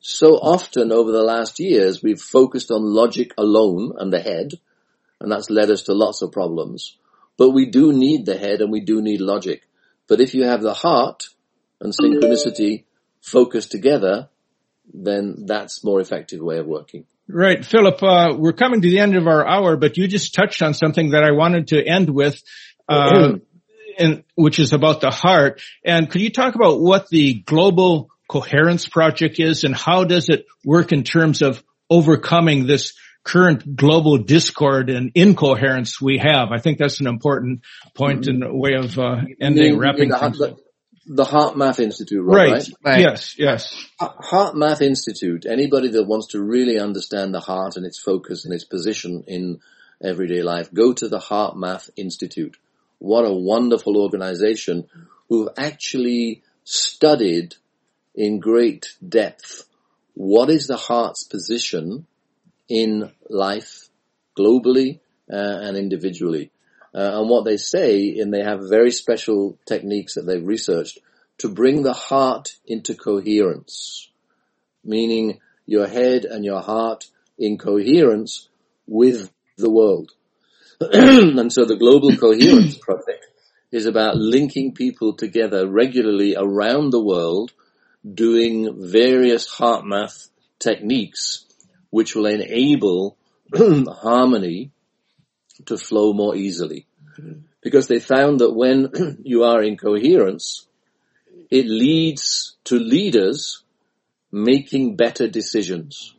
[0.00, 4.52] So often over the last years, we've focused on logic alone and the head,
[5.20, 6.96] and that's led us to lots of problems.
[7.36, 9.62] But we do need the head and we do need logic.
[10.08, 11.28] But if you have the heart
[11.80, 12.84] and synchronicity
[13.20, 14.30] focused together,
[14.92, 17.04] then that's more effective way of working.
[17.28, 18.02] Right, Philip.
[18.02, 21.10] Uh, we're coming to the end of our hour, but you just touched on something
[21.10, 22.42] that I wanted to end with,
[22.88, 23.32] uh,
[23.98, 25.60] and which is about the heart.
[25.84, 30.46] And could you talk about what the Global Coherence Project is, and how does it
[30.64, 32.94] work in terms of overcoming this
[33.24, 36.48] current global discord and incoherence we have?
[36.52, 37.62] I think that's an important
[37.94, 40.58] point point and a way of uh, ending, wrapping the, things the, up.
[41.06, 42.52] the HeartMath Institute, right?
[42.52, 42.68] Right.
[42.84, 43.00] Right.
[43.00, 43.34] Yes.
[43.38, 43.86] Yes.
[44.00, 48.64] HeartMath Institute, anybody that wants to really understand the heart and its focus and its
[48.64, 49.60] position in
[50.02, 52.56] everyday life, go to the HeartMath Institute.
[52.98, 54.88] What a wonderful organization
[55.28, 57.54] who've actually studied
[58.14, 59.64] in great depth
[60.14, 62.04] what is the heart's position
[62.68, 63.88] in life
[64.36, 64.98] globally
[65.32, 66.50] uh, and individually.
[66.92, 70.98] Uh, and what they say, and they have very special techniques that they've researched
[71.38, 74.10] to bring the heart into coherence,
[74.82, 77.04] meaning your head and your heart
[77.38, 78.48] in coherence
[78.88, 80.10] with the world.
[80.92, 83.26] and so the Global Coherence Project
[83.72, 87.52] is about linking people together regularly around the world,
[88.14, 90.28] doing various heart math
[90.60, 91.44] techniques,
[91.90, 93.16] which will enable
[93.56, 94.70] harmony
[95.66, 96.86] to flow more easily.
[97.18, 97.40] Mm-hmm.
[97.60, 100.66] Because they found that when you are in coherence,
[101.50, 103.64] it leads to leaders
[104.30, 106.14] making better decisions.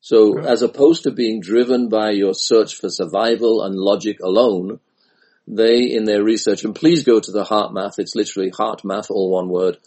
[0.00, 4.80] So as opposed to being driven by your search for survival and logic alone,
[5.46, 9.10] they in their research, and please go to the Heart Math, it's literally Heart Math,
[9.10, 9.78] all one word,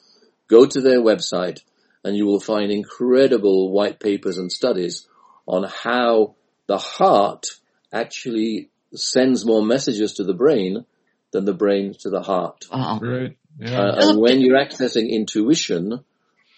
[0.48, 1.62] go to their website
[2.04, 5.08] and you will find incredible white papers and studies
[5.48, 6.36] on how
[6.68, 7.48] the heart
[7.92, 10.86] actually sends more messages to the brain
[11.32, 12.66] than the brain to the heart.
[12.72, 13.00] Wow.
[13.02, 13.38] Right.
[13.58, 13.80] Yeah.
[13.80, 16.04] Uh, and when you're accessing intuition,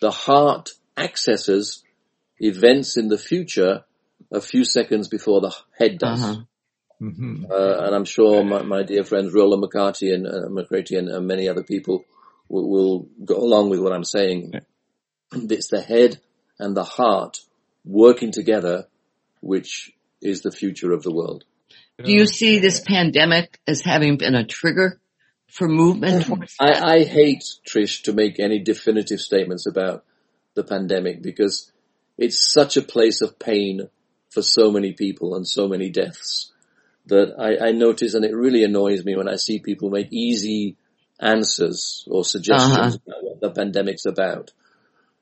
[0.01, 1.83] the heart accesses
[2.39, 3.83] events in the future
[4.31, 6.23] a few seconds before the head does.
[6.23, 6.41] Uh-huh.
[6.99, 11.09] hmm Uh, and I'm sure my, my dear friends Rollin McCraty and uh, McCraty and,
[11.09, 12.05] and many other people
[12.49, 14.53] will, will go along with what I'm saying.
[15.31, 16.19] It's the head
[16.59, 17.39] and the heart
[17.83, 18.87] working together,
[19.41, 21.43] which is the future of the world.
[22.03, 24.99] Do you see this pandemic as having been a trigger
[25.47, 26.27] for movement
[26.59, 30.03] I, I hate, Trish, to make any definitive statements about
[30.55, 31.71] the pandemic because
[32.17, 33.89] it's such a place of pain
[34.29, 36.51] for so many people and so many deaths
[37.07, 40.75] that I, I notice and it really annoys me when I see people make easy
[41.19, 44.51] answers or suggestions about what the pandemic's about.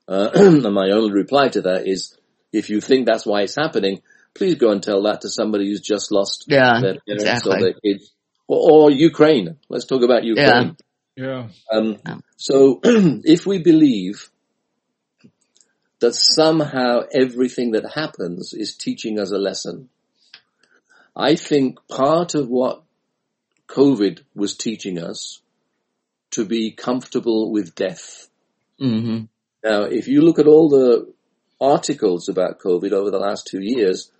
[0.08, 2.16] Uh, and my only reply to that is,
[2.52, 4.00] if you think that's why it's happening,
[4.34, 7.52] please go and tell that to somebody who's just lost Yeah, their parents exactly.
[7.56, 8.12] or their kids.
[8.46, 9.56] Or, or Ukraine.
[9.68, 10.76] Let's talk about Ukraine.
[11.16, 11.48] Yeah.
[11.72, 12.16] Um, Yeah.
[12.36, 14.30] So if we believe
[16.04, 19.88] that somehow everything that happens is teaching us a lesson,
[21.16, 22.82] I think part of what
[23.68, 25.40] COVID was teaching us
[26.32, 28.28] to be comfortable with death.
[28.78, 29.20] hmm
[29.64, 31.10] Now, if you look at all the
[31.58, 34.10] articles about COVID over the last two years,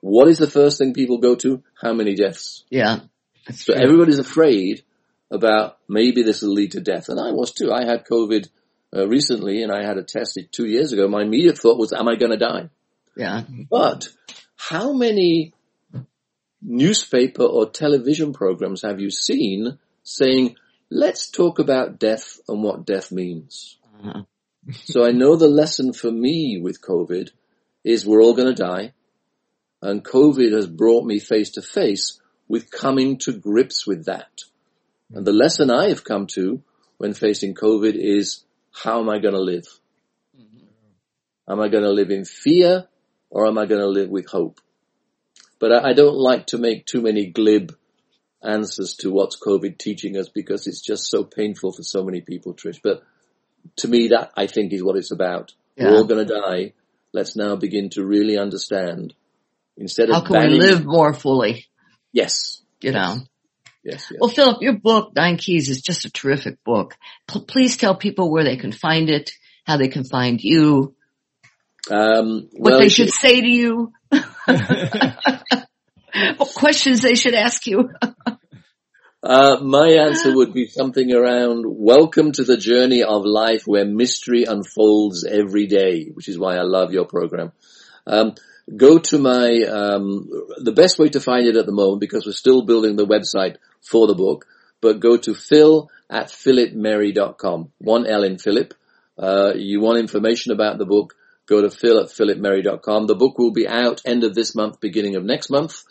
[0.00, 1.62] what is the first thing people go to?
[1.80, 2.64] How many deaths?
[2.68, 3.02] Yeah.
[3.52, 3.80] So true.
[3.80, 4.82] everybody's afraid
[5.30, 7.08] about maybe this will lead to death.
[7.08, 7.70] And I was too.
[7.72, 8.48] I had COVID
[8.94, 11.08] uh, recently and I had a test two years ago.
[11.08, 12.70] My immediate thought was, am I going to die?
[13.16, 13.42] yeah.
[13.70, 14.08] But
[14.56, 15.52] how many
[16.62, 20.56] newspaper or television programs have you seen saying,
[20.90, 23.76] let's talk about death and what death means?
[23.98, 24.22] Uh-huh.
[24.84, 27.30] So I know the lesson for me with COVID
[27.84, 28.92] is we're all going to die.
[29.80, 34.42] And COVID has brought me face to face with coming to grips with that.
[35.14, 36.62] And the lesson I have come to
[36.98, 39.66] when facing COVID is how am I going to live?
[40.36, 41.52] Mm-hmm.
[41.52, 42.86] Am I going to live in fear
[43.30, 44.60] or am I going to live with hope?
[45.58, 47.76] But I, I don't like to make too many glib
[48.42, 52.54] answers to what's COVID teaching us because it's just so painful for so many people,
[52.54, 52.80] Trish.
[52.82, 53.02] But
[53.76, 55.52] to me, that I think is what it's about.
[55.76, 56.72] We're all going to die.
[57.12, 59.14] Let's now begin to really understand.
[59.76, 61.66] Instead of How can we live more fully?
[62.12, 63.18] Yes, You know.
[63.88, 64.18] Yes, yes.
[64.20, 66.96] Well, Philip, your book, Nine Keys, is just a terrific book.
[67.26, 69.30] P- please tell people where they can find it
[69.64, 70.94] how they can find you,
[71.90, 73.92] Um, what well, they should say to you,
[76.36, 77.90] what questions they should ask you.
[79.20, 84.44] Uh, my answer would be something around welcome to the journey of life where mystery
[84.44, 87.50] unfolds every day, which is why I love your program.
[88.06, 88.36] Um,
[88.74, 92.32] go to my, um, the best way to find it at the moment because we're
[92.32, 94.46] still building the website for the book,
[94.80, 97.72] but go to phil at philipmerry.com.
[97.78, 98.74] One L in Philip.
[99.18, 101.14] Uh, you want information about the book,
[101.46, 103.06] go to phil at philipmerry.com.
[103.06, 105.82] The book will be out end of this month, beginning of next month.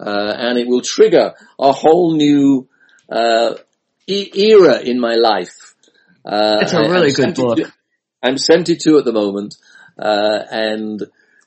[0.00, 2.68] Uh, and it will trigger a whole new
[3.08, 3.54] uh,
[4.08, 5.74] e- era in my life.
[6.24, 7.58] Uh, It's a really I'm good book.
[8.22, 9.54] I'm 72 at the moment,
[9.98, 11.02] uh, and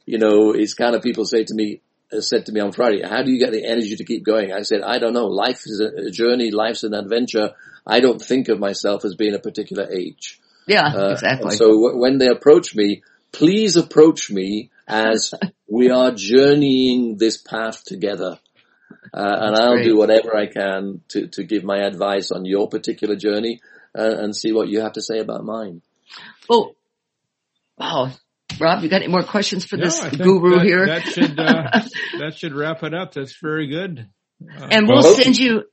[0.06, 1.85] you know, it's kind of people say to me, uh,
[2.22, 4.62] said to me on Friday, "How do you get the energy to keep going?" I
[4.62, 5.28] said, "I don't know.
[5.28, 6.52] Life is a, journey.
[6.52, 7.52] Life's an adventure.
[7.86, 11.56] I don't think of myself as being a particular age." Yeah, Uh, exactly.
[11.56, 15.34] So w- when they approach me, please approach me as
[15.70, 18.40] we are journeying this path together.
[19.14, 19.84] Uh, and I'll great.
[19.86, 23.62] do whatever I can to, to give my advice on your particular journey
[23.98, 25.82] uh, and see what you have to say about mine.
[26.50, 26.76] oh,
[27.78, 28.12] wow.
[28.60, 30.86] Rob, you got any more questions for No, this guru that- here?
[30.86, 31.82] That should uh,
[32.20, 33.14] that should wrap it up.
[33.14, 34.08] That's very good.
[34.60, 35.64] Uh, and we'll Well, send you,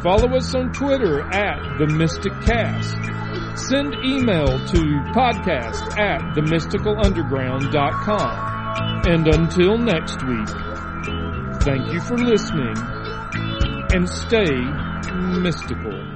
[0.02, 2.96] Follow us on Twitter at The Mystic Cast.
[3.68, 8.47] Send email to podcast at themysticalunderground.com.
[9.08, 10.48] And until next week,
[11.62, 12.76] thank you for listening
[13.94, 14.52] and stay
[15.40, 16.14] mystical.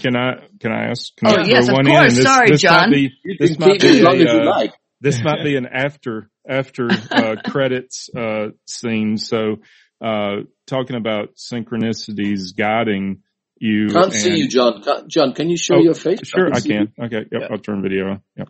[0.00, 1.16] Can I, can I ask?
[1.16, 2.10] Can Oh, I yes, throw of one course.
[2.12, 2.16] In?
[2.16, 2.90] This, Sorry, this John.
[2.90, 4.72] Might be, this can might keep as be long a, as you uh, like.
[5.00, 9.16] this might be an after after uh, credits uh, scene.
[9.16, 9.56] So
[10.04, 13.22] uh, talking about synchronicities guiding
[13.58, 13.88] you.
[13.88, 14.82] Can't see you, John.
[15.08, 16.20] John, can you show Oh, your face?
[16.24, 16.92] Sure, I see can.
[16.96, 17.04] you.
[17.06, 17.26] Okay, yep.
[17.32, 17.46] Yeah.
[17.50, 18.22] I'll turn video on.
[18.36, 18.48] Yep.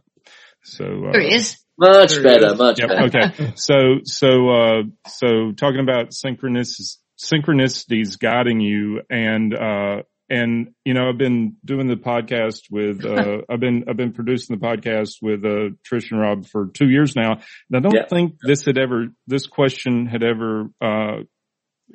[0.62, 1.56] So uh, There he is.
[1.78, 2.58] Much There better, is.
[2.58, 3.04] much Yep, better.
[3.06, 3.52] okay.
[3.56, 11.08] So so uh, so talking about synchronicities synchronicities guiding you and uh, and you know
[11.08, 15.44] I've been doing the podcast with uh, I've been I've been producing the podcast with
[15.44, 17.32] uh, Trish and Rob for two years now.
[17.70, 18.06] And I don't Yeah.
[18.08, 21.22] think this had ever this question had ever uh,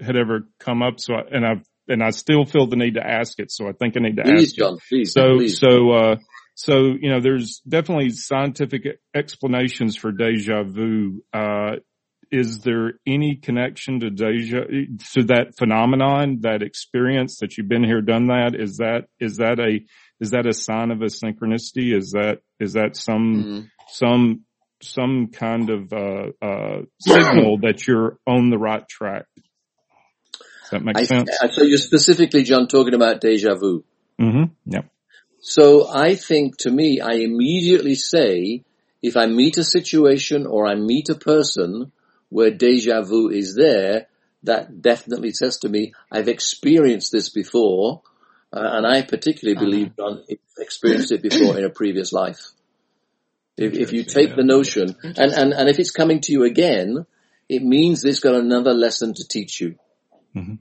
[0.01, 0.99] had ever come up.
[0.99, 3.51] So I, and I've and I still feel the need to ask it.
[3.51, 4.59] So I think I need to Please, ask it.
[4.59, 5.13] John, please.
[5.13, 5.59] So, please.
[5.59, 6.15] so, uh,
[6.55, 11.21] so, you know, there's definitely scientific explanations for deja vu.
[11.33, 11.75] Uh,
[12.31, 14.61] is there any connection to deja,
[15.13, 18.55] to that phenomenon, that experience that you've been here, done that?
[18.57, 19.81] Is that, is that a,
[20.19, 21.95] is that a sign of a synchronicity?
[21.95, 23.69] Is that, is that some, Mhm.
[23.89, 24.41] some,
[24.81, 29.25] some kind of, uh, uh, signal that you're on the right track?
[30.63, 31.29] Does that make I, sense?
[31.41, 33.83] I- so you're specifically, John, talking about deja vu.
[34.19, 34.53] mm-hmm.
[34.65, 34.85] Yep.
[35.47, 38.63] So I think to me, I immediately say,
[39.03, 41.91] if I meet a situation or I meet a person
[42.29, 44.07] where deja vu is there,
[44.41, 48.01] that definitely says to me, I've experienced this before,
[48.51, 50.23] uh, and I particularly believe John
[50.57, 52.41] experienced it before in a previous life.
[53.55, 57.05] If, if you take the notion, and, and, and if it's coming to you again,
[57.47, 59.75] it means it's got another lesson to teach you.
[60.35, 60.57] Mhm.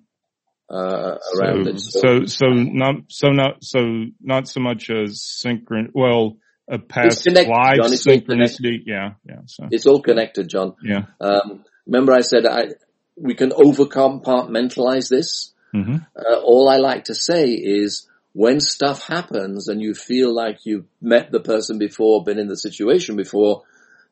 [0.71, 1.79] Uh, around it.
[1.81, 6.39] So, so not, so not, so not so much as synchron, well,
[6.69, 7.91] a past life John.
[7.91, 8.79] Synchronicity.
[8.87, 9.41] Yeah, yeah.
[9.47, 10.75] So, it's all connected, John.
[10.83, 11.05] yeah.
[11.21, 12.69] Um, remember I said I,
[13.17, 15.53] we can overcompartmentalize this.
[15.73, 20.65] hmm Uh, all I like to say is when stuff happens and you feel like
[20.65, 23.63] you've met the person before, been in the situation before,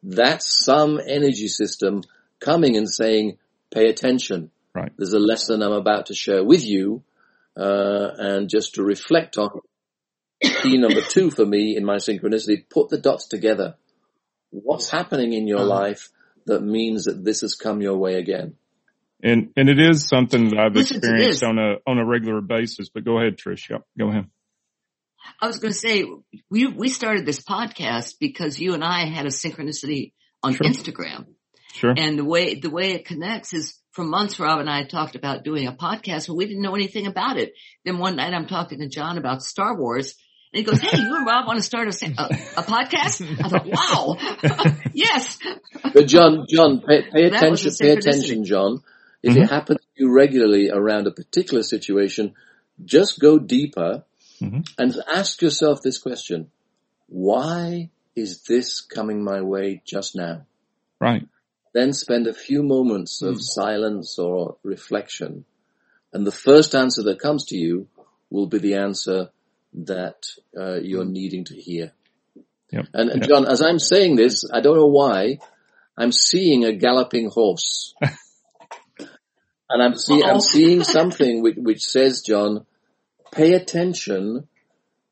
[0.03, 2.03] that's some energy system
[2.41, 3.39] coming and saying,
[3.71, 4.51] pay attention.
[4.75, 4.93] Right.
[4.97, 7.03] There's a lesson I'm about to share with you,
[7.57, 9.61] uh, and just to reflect on
[10.43, 13.75] key number two for me in my synchronicity, put the dots together.
[14.51, 15.69] What's happening in your Uh-huh.
[15.69, 16.11] life
[16.47, 18.55] that means that this has come your way again?
[19.23, 23.05] And, and it is something that I've experienced on a, on a regular basis, but
[23.05, 23.71] go ahead, Trish.
[23.71, 23.83] Yep.
[23.99, 24.27] Go ahead.
[25.41, 26.05] I was going to say
[26.51, 30.13] we we started this podcast because you and I had a synchronicity
[30.43, 30.67] on Sure.
[30.67, 31.27] Instagram,
[31.73, 31.95] Sure.
[31.97, 34.39] and the way the way it connects is for months.
[34.41, 37.37] Rob and I had talked about doing a podcast, but we didn't know anything about
[37.39, 37.53] it.
[37.85, 40.15] Then one night I'm talking to John about Star Wars.
[40.53, 42.25] And he goes, "Hey, you and Rob want to start a, a,
[42.59, 45.39] a podcast?" I thought, "Wow, yes."
[45.95, 48.83] But John, John, pay, pay That attention, pay attention, John.
[49.23, 49.45] If Mhm.
[49.45, 52.35] it happens to you regularly around a particular situation,
[52.85, 54.05] just go deeper
[54.41, 54.69] Mhm.
[54.79, 56.51] and ask yourself this question.
[57.09, 60.45] Why is this coming my way just now?
[61.01, 61.27] Right.
[61.75, 65.45] Then spend a few moments of silence or reflection.
[66.13, 67.89] And the first answer that comes to you
[68.29, 69.31] will be the answer
[69.75, 70.27] that
[70.59, 71.93] uh, you're needing to hear.
[72.71, 72.87] Yep.
[72.93, 73.29] And, and Yep.
[73.29, 75.39] John, as I'm saying this, I don't know why,
[75.97, 77.95] I'm seeing a galloping horse.
[78.99, 82.67] and I'm, see, I'm seeing something which, which says, John,
[83.31, 84.49] pay attention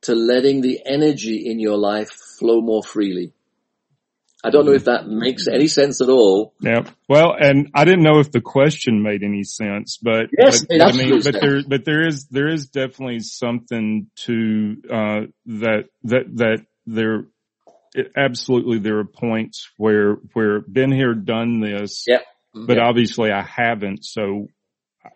[0.02, 3.34] to letting the energy in your life flow more freely.
[4.42, 6.54] I don't know if that makes any sense at all.
[6.60, 6.84] Yeah.
[7.08, 10.92] Well, and I didn't know if the question made any sense, but, Yes, but I
[10.92, 16.66] mean, but there, but there is, there is definitely something to, uh, that, that, that
[16.86, 17.24] there,
[17.94, 22.22] it, absolutely there are points where, where been here, done this, Yep.
[22.54, 22.86] but Yep.
[22.86, 24.04] obviously I haven't.
[24.04, 24.46] So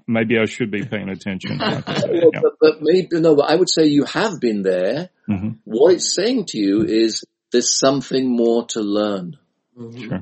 [0.06, 1.58] maybe I should be paying attention.
[1.58, 2.00] Like I.
[2.10, 2.42] Well, Yep.
[2.42, 5.08] but, but maybe, no, but I would say you have been there.
[5.30, 5.58] Mhm.
[5.64, 9.36] What it's saying to you is there's something more to learn.
[9.78, 10.16] Mm-hmm.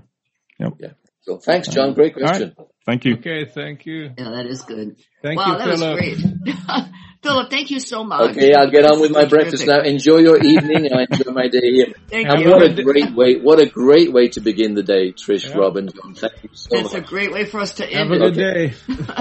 [0.60, 0.76] Sure.
[1.22, 1.94] So thanks, John.
[1.94, 2.28] Great All right.
[2.28, 2.54] question.
[2.84, 3.14] Thank you.
[3.14, 4.10] Okay, thank you.
[4.18, 4.96] Yeah, that is good.
[5.22, 6.18] Thank wow, you, that was great.
[7.22, 8.30] Philip, thank you so much.
[8.30, 9.80] Okay, I'll get on with my breakfast now.
[9.82, 11.94] Enjoy your evening and I enjoy my day here.
[12.08, 12.50] Thank And you.
[12.50, 15.56] what a great way, what a great way to begin the day, Trish, Yeah.
[15.56, 16.14] Robin, John.
[16.16, 18.34] Thank you so much It's a great way for us to Have end a it.
[18.34, 18.74] good day.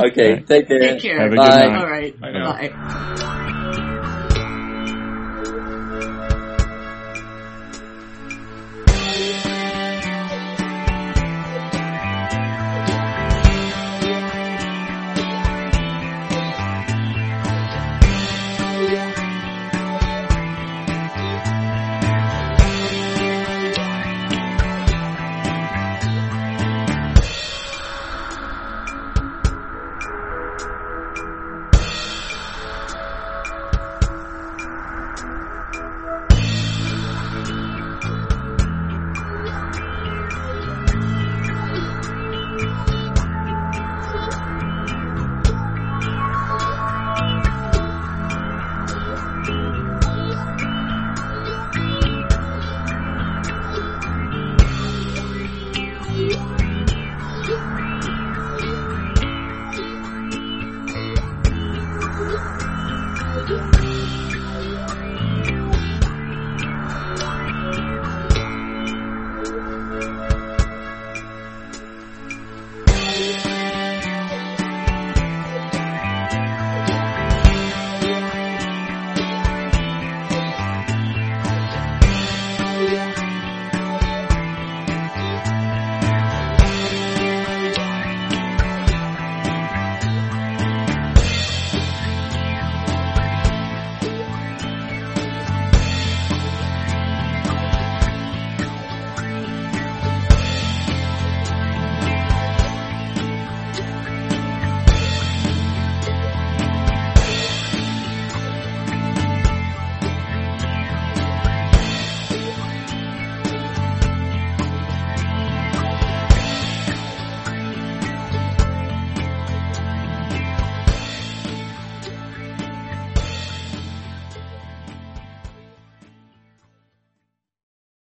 [0.08, 0.80] Okay, take care.
[0.80, 1.20] Take care.
[1.20, 1.60] Have a good Bye.
[1.60, 1.78] night.
[1.78, 2.20] All right.
[2.20, 2.54] Bye now.
[2.54, 3.98] Bye.